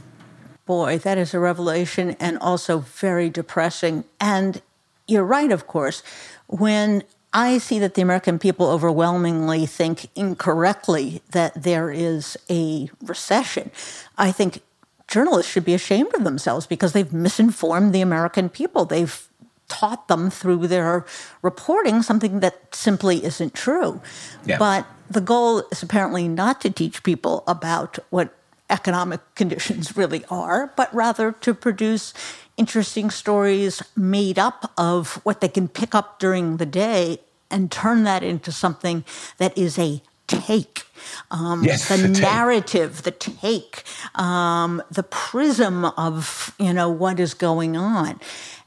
[0.66, 4.04] Boy, that is a revelation and also very depressing.
[4.20, 4.62] And
[5.06, 6.02] you're right, of course.
[6.46, 7.02] When
[7.34, 13.72] I see that the American people overwhelmingly think incorrectly that there is a recession.
[14.16, 14.62] I think
[15.08, 18.84] journalists should be ashamed of themselves because they've misinformed the American people.
[18.84, 19.28] They've
[19.68, 21.04] taught them through their
[21.42, 24.00] reporting something that simply isn't true.
[24.46, 24.58] Yeah.
[24.58, 28.32] But the goal is apparently not to teach people about what
[28.70, 32.14] economic conditions really are, but rather to produce
[32.56, 37.18] interesting stories made up of what they can pick up during the day
[37.50, 39.04] and turn that into something
[39.38, 40.84] that is a take.
[41.30, 47.34] Um, yes, the, the narrative, the take, um, the prism of you know what is
[47.34, 48.20] going on,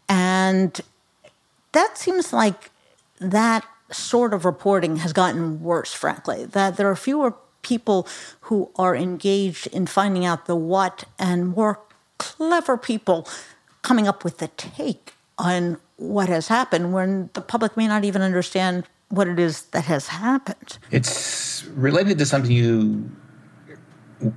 [0.07, 0.79] and
[1.71, 2.69] that seems like
[3.19, 5.93] that sort of reporting has gotten worse.
[5.93, 7.33] Frankly, that there are fewer
[7.67, 8.08] people
[8.41, 11.80] who are engaged in finding out the what, and more
[12.17, 13.27] clever people
[13.82, 18.21] coming up with the take on what has happened when the public may not even
[18.21, 20.77] understand what it is that has happened.
[20.91, 23.10] It's related to something you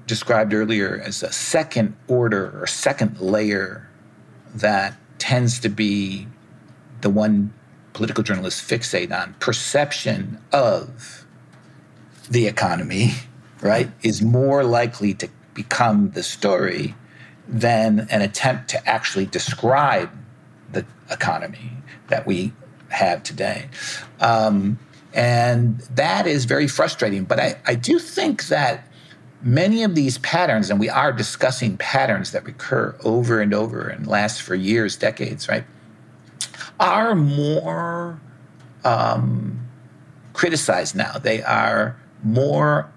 [0.06, 3.88] described earlier as a second order or second layer
[4.54, 6.26] that tends to be
[7.00, 7.52] the one
[7.92, 11.19] political journalists fixate on perception of
[12.30, 13.12] the economy,
[13.60, 16.94] right, is more likely to become the story
[17.48, 20.10] than an attempt to actually describe
[20.70, 21.72] the economy
[22.08, 22.52] that we
[22.88, 23.68] have today.
[24.20, 24.78] Um,
[25.12, 27.24] and that is very frustrating.
[27.24, 28.86] But I, I do think that
[29.42, 34.06] many of these patterns, and we are discussing patterns that recur over and over and
[34.06, 35.64] last for years, decades, right,
[36.78, 38.20] are more
[38.84, 39.68] um,
[40.32, 41.18] criticized now.
[41.18, 42.90] They are more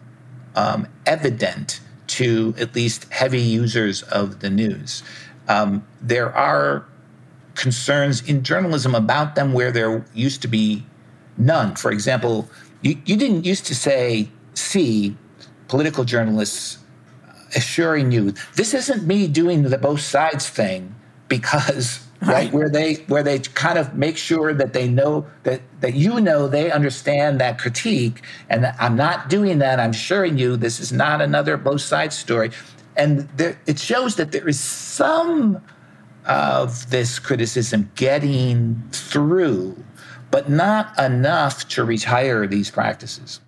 [0.55, 5.03] um, evident to at least heavy users of the news.
[5.47, 6.85] Um, there are
[7.55, 10.85] concerns in journalism about them where there used to be
[11.37, 11.75] none.
[11.75, 12.49] For example,
[12.81, 15.15] you, you didn't used to say, see
[15.67, 16.79] political journalists
[17.55, 20.93] assuring you this isn't me doing the both sides thing
[21.27, 22.51] because right.
[22.51, 26.47] where they where they kind of make sure that they know that that you know
[26.47, 31.21] they understand that critique and i'm not doing that i'm assuring you this is not
[31.21, 32.51] another both sides story
[32.95, 35.61] and there, it shows that there is some
[36.25, 39.83] of this criticism getting through,
[40.31, 43.41] but not enough to retire these practices.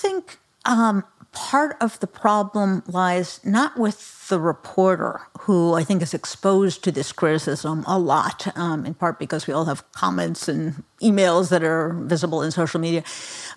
[0.00, 6.14] Think um, part of the problem lies not with the reporter, who I think is
[6.14, 10.82] exposed to this criticism a lot, um, in part because we all have comments and
[11.02, 13.04] emails that are visible in social media,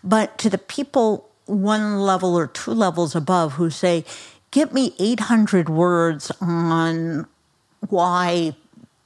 [0.03, 4.05] but to the people one level or two levels above who say,
[4.51, 7.25] Give me 800 words on
[7.89, 8.55] why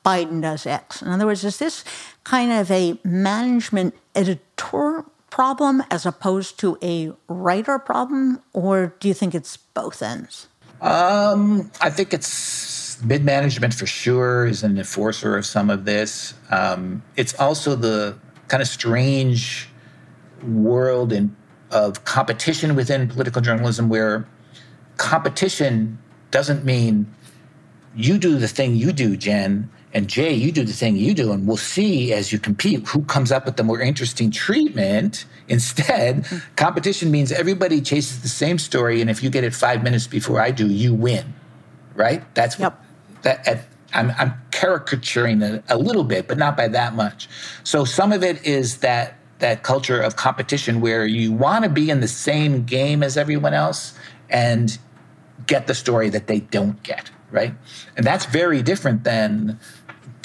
[0.06, 1.02] Biden does X.
[1.02, 1.86] In other words, is this
[2.26, 5.06] kind of a management editor
[5.38, 10.48] problem as opposed to a writer problem, or do you think it's both ends?
[10.82, 16.34] Um, I think it's mid management for sure is an enforcer of some of this.
[16.50, 18.18] Um, it's also the
[18.48, 19.70] kind of strange
[20.42, 21.36] world in,
[21.70, 24.28] of competition within political journalism where
[24.98, 26.00] competition
[26.32, 27.14] doesn't mean
[27.96, 31.32] you do the thing you do, Jen, and Jay, you do the thing you do,
[31.32, 35.26] and we'll see as you compete who comes up with the more interesting treatment.
[35.48, 36.38] Instead, mm-hmm.
[36.56, 40.42] competition means everybody chases the same story, and if you get it five minutes before
[40.42, 41.34] I do, you win.
[41.96, 42.24] Right?
[42.36, 42.84] That's yep.
[43.24, 43.48] that.
[43.48, 47.30] At, I'm, I'm caricaturing it a little bit, but not by that much.
[47.64, 51.90] So some of it is that that culture of competition where you want to be
[51.90, 53.98] in the same game as everyone else
[54.30, 54.78] and
[55.46, 57.54] get the story that they don't get right
[57.96, 59.60] and that's very different than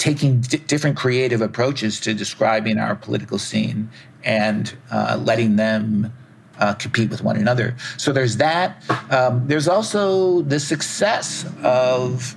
[0.03, 3.89] taking d- different creative approaches to describing our political scene
[4.23, 6.11] and uh, letting them
[6.59, 7.75] uh, compete with one another.
[7.97, 8.83] So there's that.
[9.09, 12.35] Um, there's also the success of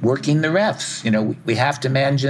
[0.00, 1.04] working the refs.
[1.04, 2.24] You know, we, we have to manage,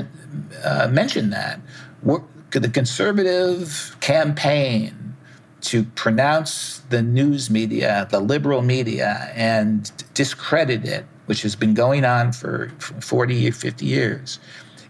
[0.65, 1.61] uh, mention that.
[2.03, 5.15] Work, the conservative campaign
[5.63, 12.05] to pronounce the news media, the liberal media, and discredit it which has been going
[12.05, 14.39] on for 40 or 50 years,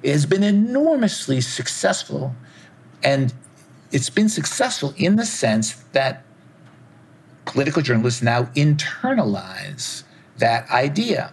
[0.03, 2.35] it has been enormously successful.
[3.03, 3.33] And
[3.93, 6.25] it's been successful in the sense that
[7.45, 10.05] political journalists now internalize
[10.39, 11.33] that idea.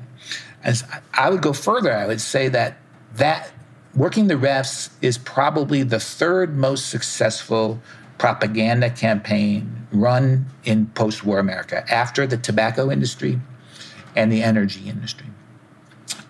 [0.63, 0.83] As
[1.13, 2.77] I would go further, I would say that
[3.15, 3.51] that
[3.95, 7.81] working the refs is probably the third most successful
[8.17, 13.39] propaganda campaign run in post-war America after the tobacco industry
[14.15, 15.27] and the energy industry.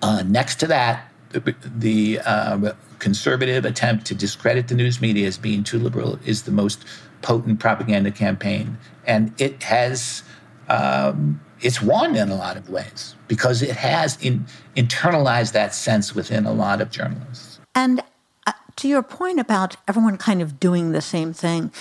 [0.02, 5.62] Uh, next to that, the, uh, conservative attempt to discredit the news media as being
[5.62, 6.86] too liberal is the most
[7.22, 10.24] potent propaganda campaign, and it has
[10.70, 16.16] um, it's won in a lot of ways because it has in, internalized that sense
[16.16, 17.60] within a lot of journalists.
[17.76, 18.02] And
[18.48, 21.72] uh, to your point about everyone kind of doing the same thing.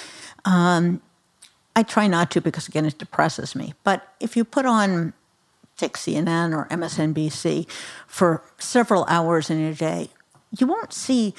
[0.44, 1.00] Um,
[1.74, 3.74] I try not to because, again, it depresses me.
[3.82, 5.14] But if you put on
[5.76, 7.68] take CNN or MSNBC
[8.06, 10.10] for several hours in a day,
[10.58, 11.34] you won't see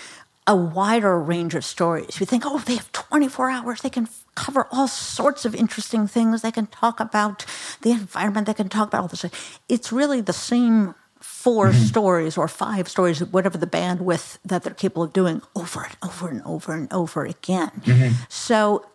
[0.45, 2.19] a wider range of stories.
[2.19, 3.81] You think, oh, they have 24 hours.
[3.81, 6.41] They can cover all sorts of interesting things.
[6.41, 7.45] They can talk about
[7.81, 8.47] the environment.
[8.47, 9.25] They can talk about all this.
[9.69, 11.83] It's really the same 4 mm-hmm.
[11.83, 16.29] stories or five stories, whatever the bandwidth that they're capable of doing over and over
[16.29, 17.71] and over and over again.
[17.85, 18.13] Mm-hmm.
[18.27, 18.85] So,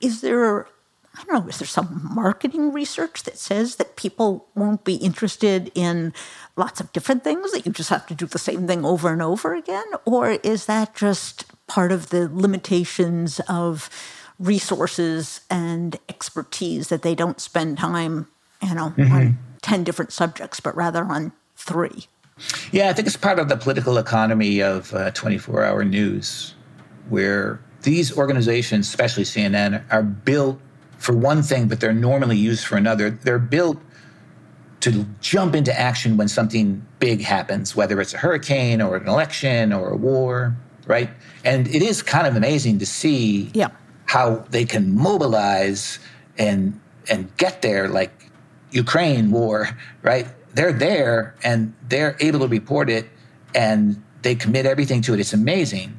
[0.00, 0.66] is there
[1.16, 5.72] I don't know, is there some marketing research that says that people won't be interested
[5.74, 6.12] in
[6.56, 9.20] lots of different things, that you just have to do the same thing over and
[9.20, 9.84] over again?
[10.04, 13.90] Or is that just part of the limitations of
[14.38, 18.28] resources and expertise that they don't spend time,
[18.62, 19.12] you know, mm-hmm.
[19.12, 22.06] on 10 different subjects, but rather on three?
[22.72, 26.54] Yeah, I think it's part of the political economy of 24 uh, hour news,
[27.08, 30.58] where these organizations, especially CNN, are built
[31.00, 33.10] for one thing, but they're normally used for another.
[33.10, 33.78] They're built
[34.80, 39.72] to jump into action when something big happens, whether it's a hurricane or an election
[39.72, 40.54] or a war,
[40.86, 41.08] right?
[41.42, 43.68] And it is kind of amazing to see yeah.
[44.06, 45.98] how they can mobilize
[46.38, 46.78] and
[47.08, 48.30] and get there, like
[48.70, 49.70] Ukraine war,
[50.02, 50.26] right?
[50.54, 53.08] They're there and they're able to report it
[53.54, 55.20] and they commit everything to it.
[55.20, 55.98] It's amazing.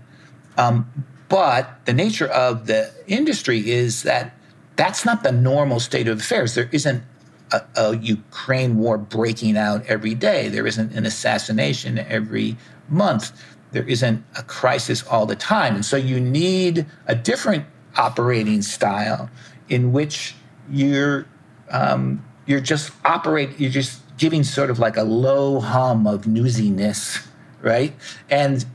[0.58, 0.90] Um,
[1.28, 4.38] but the nature of the industry is that
[4.82, 6.56] that's not the normal state of affairs.
[6.56, 7.04] There isn't
[7.52, 10.48] a, a, Ukraine war breaking out every day.
[10.48, 12.58] There isn't an assassination every
[12.90, 13.32] month.
[13.74, 15.76] There isn't a crisis all the time.
[15.76, 17.66] And so you need a different
[17.96, 19.30] operating style
[19.70, 20.34] in which
[20.72, 21.28] you're
[21.70, 27.24] um, you're just operate you're just giving sort of like a low hum of newsiness,
[27.62, 27.94] right?
[28.32, 28.66] And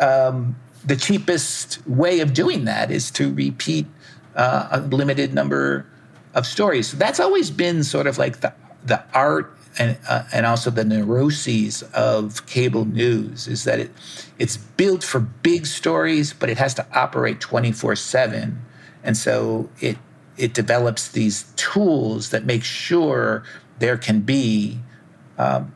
[0.00, 0.54] um,
[0.84, 3.86] the cheapest way of doing that is to repeat
[4.36, 5.86] uh, a limited number
[6.34, 6.88] of stories.
[6.88, 8.52] So that's always been sort of like the
[8.84, 13.90] the art and uh, and also the neuroses of cable news is that it
[14.38, 18.60] it's built for big stories, but it has to operate twenty four seven,
[19.02, 19.96] and so it
[20.36, 23.42] it develops these tools that make sure
[23.78, 24.78] there can be
[25.38, 25.74] um,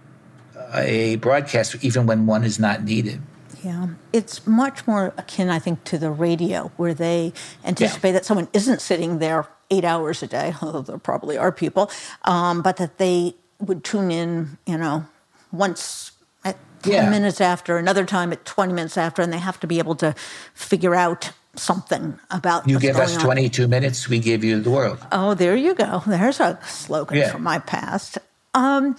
[0.74, 3.20] a broadcast even when one is not needed.
[3.62, 7.32] Yeah, it's much more akin, I think, to the radio, where they
[7.64, 8.12] anticipate yeah.
[8.14, 11.90] that someone isn't sitting there eight hours a day, although there probably are people,
[12.24, 15.04] um, but that they would tune in, you know,
[15.52, 16.12] once
[16.44, 17.10] at 10 yeah.
[17.10, 20.14] minutes after, another time at 20 minutes after, and they have to be able to
[20.54, 23.70] figure out something about you give us 22 on.
[23.70, 27.28] minutes we give you the world oh there you go there's a slogan yeah.
[27.28, 28.18] from my past
[28.54, 28.96] um,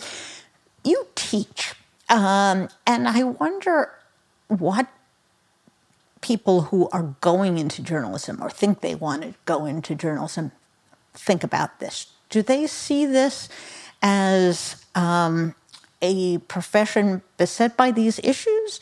[0.84, 1.74] you teach
[2.12, 3.90] Um, and I wonder
[4.52, 4.88] what
[6.22, 10.52] people who are going into journalism or think they want to go into journalism
[11.14, 12.08] think about this.
[12.30, 13.50] Do they see this
[14.02, 15.56] as um,
[16.02, 18.80] a profession beset by these issues?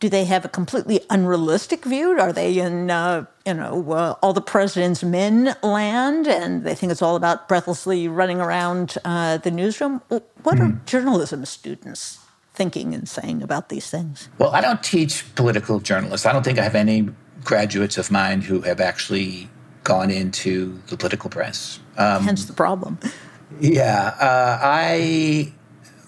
[0.00, 2.18] Do they have a completely unrealistic view?
[2.18, 6.90] Are they in, uh, you know, uh, all the president's men land, and they think
[6.90, 10.00] it's all about breathlessly running around uh, the newsroom?
[10.08, 10.60] What mm.
[10.60, 10.84] are hmm.
[10.86, 12.18] journalism students
[12.60, 14.28] thinking and saying about these things?
[14.36, 16.26] Well, I don't teach political journalists.
[16.26, 17.08] I don't think I have any
[17.42, 19.48] graduates of mine who have actually
[19.82, 21.80] gone into the political press.
[21.96, 22.98] Um, Hence the problem.
[23.60, 25.54] Yeah, uh, I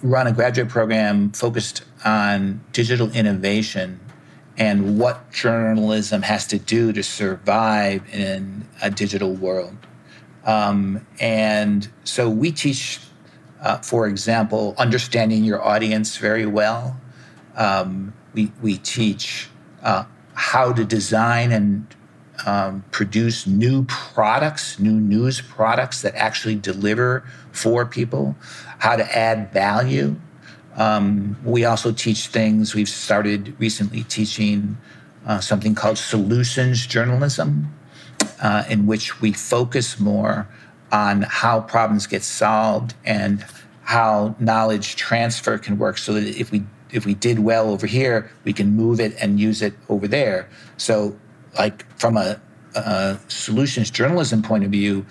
[0.03, 3.99] run a graduate program focused on digital innovation
[4.59, 9.79] and what journalism has to do to survive in a digital world.
[10.45, 13.01] Um, and so we teach,
[13.63, 17.01] uh, for example, understanding your audience very well.
[17.57, 19.49] Um, we, we teach
[19.83, 20.05] uh,
[20.35, 21.87] how to design and
[22.45, 28.37] um, produce new products, new news products that actually deliver for people,
[28.79, 30.17] how to add value.
[30.77, 34.79] Um, we also teach things, we've started recently teaching
[35.27, 37.73] uh, something called solutions journalism,
[38.43, 40.49] uh, in which we focus more
[40.93, 43.45] on how problems get solved and
[43.83, 46.63] how knowledge transfer can work so that if we
[46.93, 50.47] if we did well over here, we can move it and use it over there.
[50.77, 51.17] So
[51.59, 52.39] like from a,
[52.75, 55.07] a solutions journalism point of view,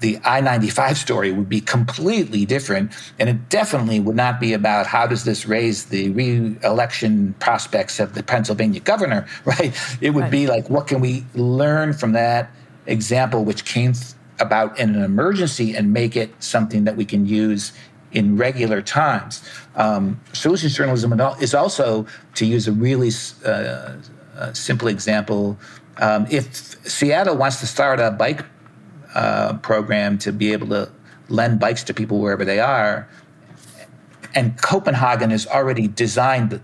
[0.00, 2.92] the I 95 story would be completely different.
[3.18, 8.00] And it definitely would not be about how does this raise the re election prospects
[8.00, 9.72] of the Pennsylvania governor, right?
[10.00, 10.32] It would right.
[10.32, 12.50] be like, what can we learn from that
[12.86, 13.92] example, which came
[14.40, 17.72] about in an emergency, and make it something that we can use
[18.12, 19.42] in regular times?
[19.76, 23.10] Um, solutions journalism is also, to use a really
[23.44, 23.96] uh,
[24.36, 25.58] a simple example,
[25.98, 26.44] um, if
[26.88, 28.44] Seattle wants to start a bike
[29.14, 30.90] uh, program to be able to
[31.28, 33.08] lend bikes to people wherever they are,
[34.34, 36.60] and Copenhagen has already designed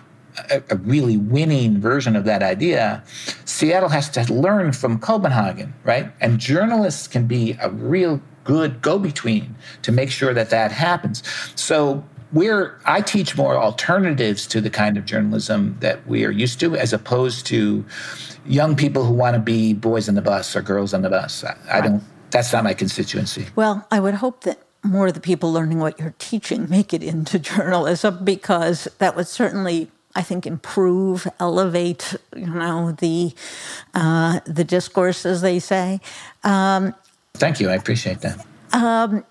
[0.51, 3.03] a, a really winning version of that idea,
[3.45, 6.11] Seattle has to learn from Copenhagen, right?
[6.21, 11.23] And journalists can be a real good go between to make sure that that happens.
[11.55, 16.61] So we're I teach more alternatives to the kind of journalism that we are used
[16.61, 17.85] to, as opposed to
[18.45, 21.45] young people who want to be boys on the bus or girls on the bus.
[21.45, 22.03] I, I don't.
[22.31, 23.47] That's not my constituency.
[23.55, 27.03] Well, I would hope that more of the people learning what you're teaching make it
[27.03, 33.35] into journalism because that would certainly I think improve, elevate, you know, the
[33.95, 36.01] uh, the discourse, as they say.
[36.43, 36.95] Um,
[37.35, 37.69] Thank you.
[37.69, 38.45] I appreciate that.
[38.73, 39.25] Um,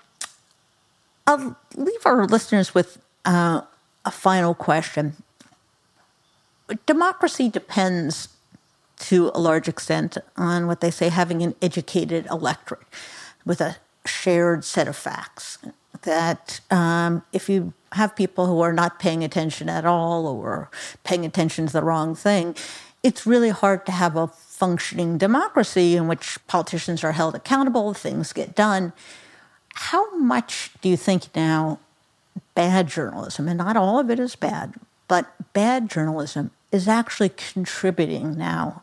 [1.26, 3.62] I'll leave our listeners with uh,
[4.06, 5.16] a final question.
[6.86, 8.30] Democracy depends
[8.98, 12.88] to a large extent on what they say having an educated electorate
[13.44, 15.58] with a shared set of facts.
[16.06, 20.70] That um, if you have people who are not paying attention at all or
[21.04, 22.56] paying attention to the wrong thing,
[23.04, 28.34] it's really hard to have a functioning democracy in which politicians are held accountable, things
[28.34, 28.94] get done.
[29.76, 31.80] How much do you think now
[32.56, 34.76] bad journalism, and not all of it is bad,
[35.08, 38.82] but bad journalism is actually contributing now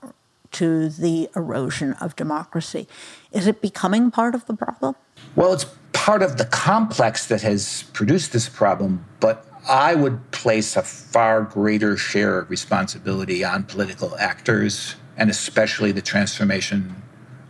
[0.52, 2.86] to the erosion of democracy?
[3.32, 4.94] Is it becoming part of the problem?
[5.34, 5.66] Well, it's
[6.02, 11.42] part of the complex that has produced this problem, but I would place a far
[11.42, 17.00] greater share of responsibility on political actors and especially the transformation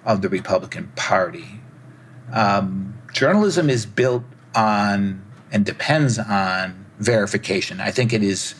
[0.04, 1.62] of the Republican Party.
[2.30, 4.22] Um, journalism is built
[4.54, 7.80] on and depends on verification.
[7.80, 8.54] I think it is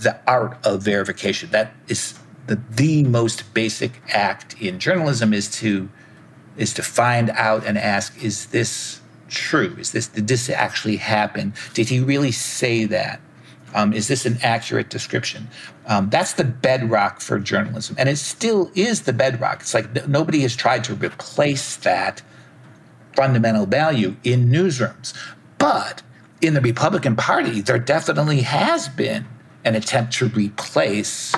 [0.00, 1.50] the art of verification.
[1.52, 2.18] That is
[2.48, 5.88] the, the most basic act in journalism is to
[6.56, 9.76] is to find out and ask, is this true?
[9.78, 11.54] Is this did this actually happen?
[11.74, 13.20] Did he really say that?
[13.74, 15.48] Um, is this an accurate description?
[15.86, 19.60] Um, that's the bedrock for journalism, and it still is the bedrock.
[19.60, 22.22] It's like nobody has tried to replace that
[23.14, 25.14] fundamental value in newsrooms.
[25.58, 26.02] But
[26.40, 29.26] in the Republican Party, there definitely has been
[29.64, 31.34] an attempt to replace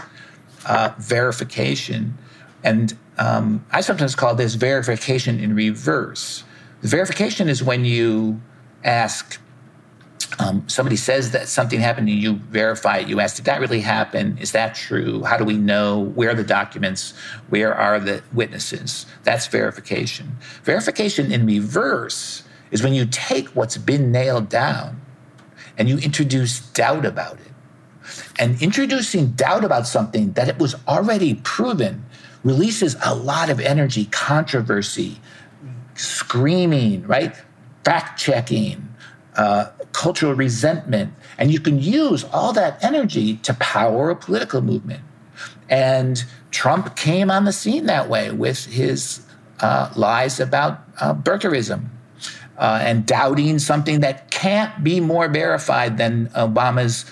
[0.66, 2.18] uh, verification.
[2.62, 6.44] And um, I sometimes call this verification in reverse.
[6.80, 8.40] The verification is when you
[8.84, 9.40] ask,
[10.38, 13.08] um, somebody says that something happened and you verify it.
[13.08, 14.38] You ask, did that really happen?
[14.38, 15.24] Is that true?
[15.24, 15.98] How do we know?
[15.98, 17.14] Where are the documents?
[17.48, 19.06] Where are the witnesses?
[19.24, 20.36] That's verification.
[20.62, 25.00] Verification in reverse is when you take what's been nailed down
[25.76, 27.52] and you introduce doubt about it.
[28.38, 32.04] And introducing doubt about something that it was already proven
[32.44, 35.20] releases a lot of energy, controversy,
[36.28, 37.34] screaming, right?
[37.84, 38.86] Fact checking,
[39.36, 41.14] uh, cultural resentment.
[41.38, 45.00] And you can use all that energy to power a political movement.
[45.70, 49.24] And Trump came on the scene that way with his
[49.60, 51.86] uh, lies about uh, birtherism
[52.58, 57.06] uh, and doubting something that can't be more verified than Obama's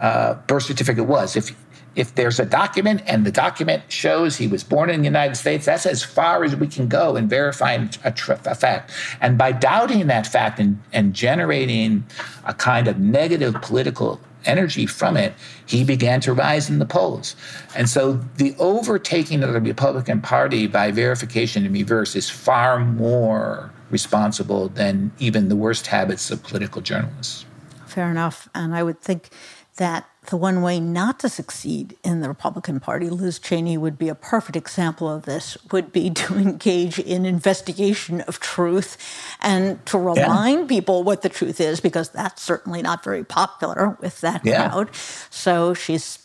[0.00, 1.36] uh, birth certificate was.
[1.36, 1.54] If
[1.94, 5.66] if there's a document and the document shows he was born in the United States,
[5.66, 8.90] that's as far as we can go in verifying a, tr- a fact.
[9.20, 12.04] And by doubting that fact and, and generating
[12.44, 15.34] a kind of negative political energy from it,
[15.66, 17.36] he began to rise in the polls.
[17.76, 23.70] And so the overtaking of the Republican Party by verification and reverse is far more
[23.90, 27.44] responsible than even the worst habits of political journalists.
[27.86, 28.48] Fair enough.
[28.54, 29.28] And I would think
[29.76, 34.08] that the one way not to succeed in the Republican Party, Liz Cheney would be
[34.08, 38.96] a perfect example of this, would be to engage in investigation of truth
[39.40, 40.66] and to remind yeah.
[40.66, 44.68] people what the truth is, because that's certainly not very popular with that yeah.
[44.68, 44.94] crowd.
[45.30, 46.20] So she's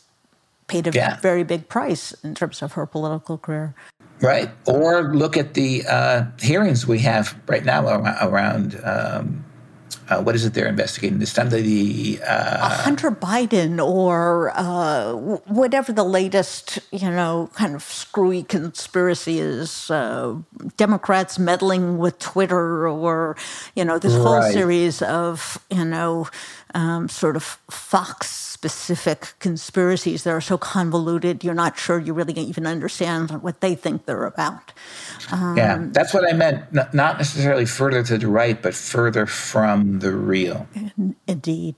[0.67, 1.19] paid a yeah.
[1.19, 3.73] very big price in terms of her political career.
[4.21, 4.49] Right.
[4.65, 7.87] Or look at the uh, hearings we have right now
[8.21, 9.45] around um,
[10.09, 11.49] uh, what is it they're investigating this time?
[11.49, 19.39] The uh, Hunter Biden or uh, whatever the latest, you know, kind of screwy conspiracy
[19.39, 19.91] is.
[19.91, 20.37] Uh,
[20.77, 23.35] Democrats meddling with Twitter, or
[23.75, 24.53] you know, this whole right.
[24.53, 26.27] series of you know,
[26.73, 32.33] um, sort of Fox specific conspiracies that are so convoluted, you're not sure you really
[32.33, 34.73] even understand what they think they're about.
[35.31, 36.73] Um, yeah, that's what I meant.
[36.73, 40.67] Not necessarily further to the right, but further from the real.
[41.27, 41.75] Indeed.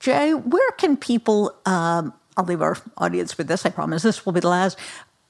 [0.00, 4.32] Jay, where can people, um, I'll leave our audience with this, I promise this will
[4.32, 4.78] be the last,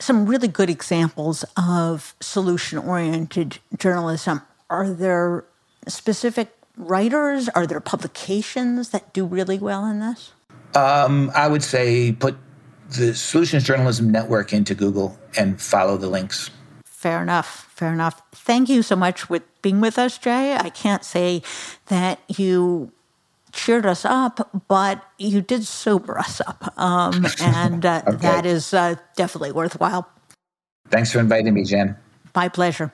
[0.01, 4.43] some really good examples of solution oriented journalism.
[4.71, 5.45] Are there
[5.87, 7.49] specific writers?
[7.51, 10.33] Are there publications that do really well in this?
[10.75, 12.37] Um, I would say put
[12.91, 16.51] the Solutions Journalism Network into Google and follow the links.
[17.03, 17.69] Fair enough.
[17.75, 18.23] Fair enough.
[18.31, 20.55] Thank you so much for being with us, Jay.
[20.55, 21.43] I can't say
[21.87, 22.93] that you
[23.51, 26.79] cheered us up, but you did sober us up.
[26.79, 28.19] Um, and uh, okay.
[28.19, 30.09] that is uh, definitely worthwhile.
[30.91, 31.97] Thanks for inviting me, Jen.
[32.37, 32.93] My pleasure.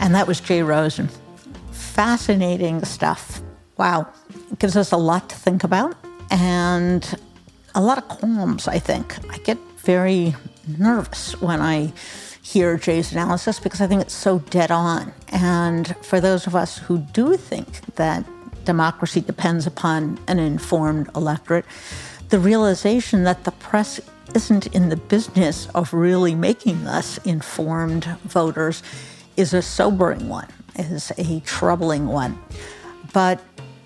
[0.00, 1.08] And that was Jay Rosen.
[1.72, 3.42] Fascinating stuff.
[3.76, 4.06] Wow.
[4.52, 5.96] It gives us a lot to think about.
[6.30, 7.18] And
[7.74, 9.16] a lot of qualms, I think.
[9.30, 10.34] I get very
[10.78, 11.92] nervous when I
[12.42, 15.12] hear Jay's analysis because I think it's so dead on.
[15.28, 18.24] And for those of us who do think that
[18.64, 21.64] democracy depends upon an informed electorate,
[22.30, 24.00] the realization that the press
[24.34, 28.82] isn't in the business of really making us informed voters
[29.36, 32.38] is a sobering one, is a troubling one.
[33.12, 33.40] But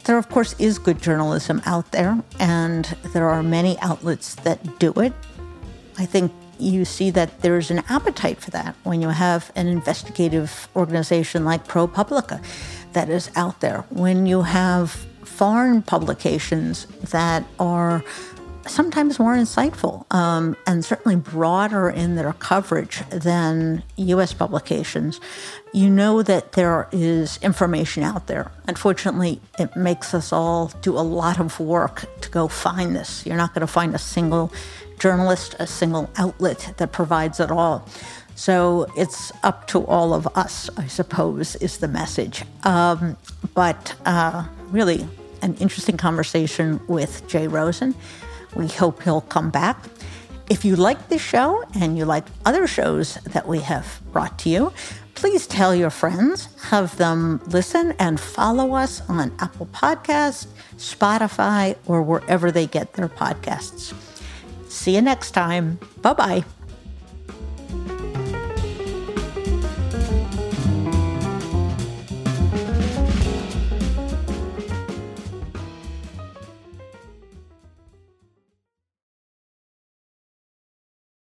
[0.05, 4.93] there, of course, is good journalism out there, and there are many outlets that do
[4.93, 5.13] it.
[5.99, 10.69] I think you see that there's an appetite for that when you have an investigative
[10.77, 12.43] organization like ProPublica
[12.93, 13.85] that is out there.
[13.91, 14.91] When you have
[15.25, 18.05] foreign publications that are
[18.67, 24.33] sometimes more insightful um, and certainly broader in their coverage than U.S.
[24.33, 25.21] publications,
[25.73, 28.51] you know that there is information out there.
[28.69, 33.27] Unfortunately, it makes us all do a lot of work to go find this.
[33.27, 34.53] You're not going to find a single
[34.99, 37.89] journalist, a single outlet that provides it all.
[38.35, 42.45] So it's up to all of us, I suppose, is the message.
[42.65, 43.17] Um,
[43.55, 45.07] but uh, really,
[45.43, 47.95] an interesting conversation with Jay Rosen.
[48.55, 49.85] We hope he'll come back.
[50.51, 54.49] If you like this show and you like other shows that we have brought to
[54.49, 54.73] you,
[55.15, 60.47] please tell your friends, have them listen and follow us on Apple Podcasts,
[60.77, 63.95] Spotify, or wherever they get their podcasts.
[64.69, 65.79] See you next time.
[66.03, 66.45] Bye bye.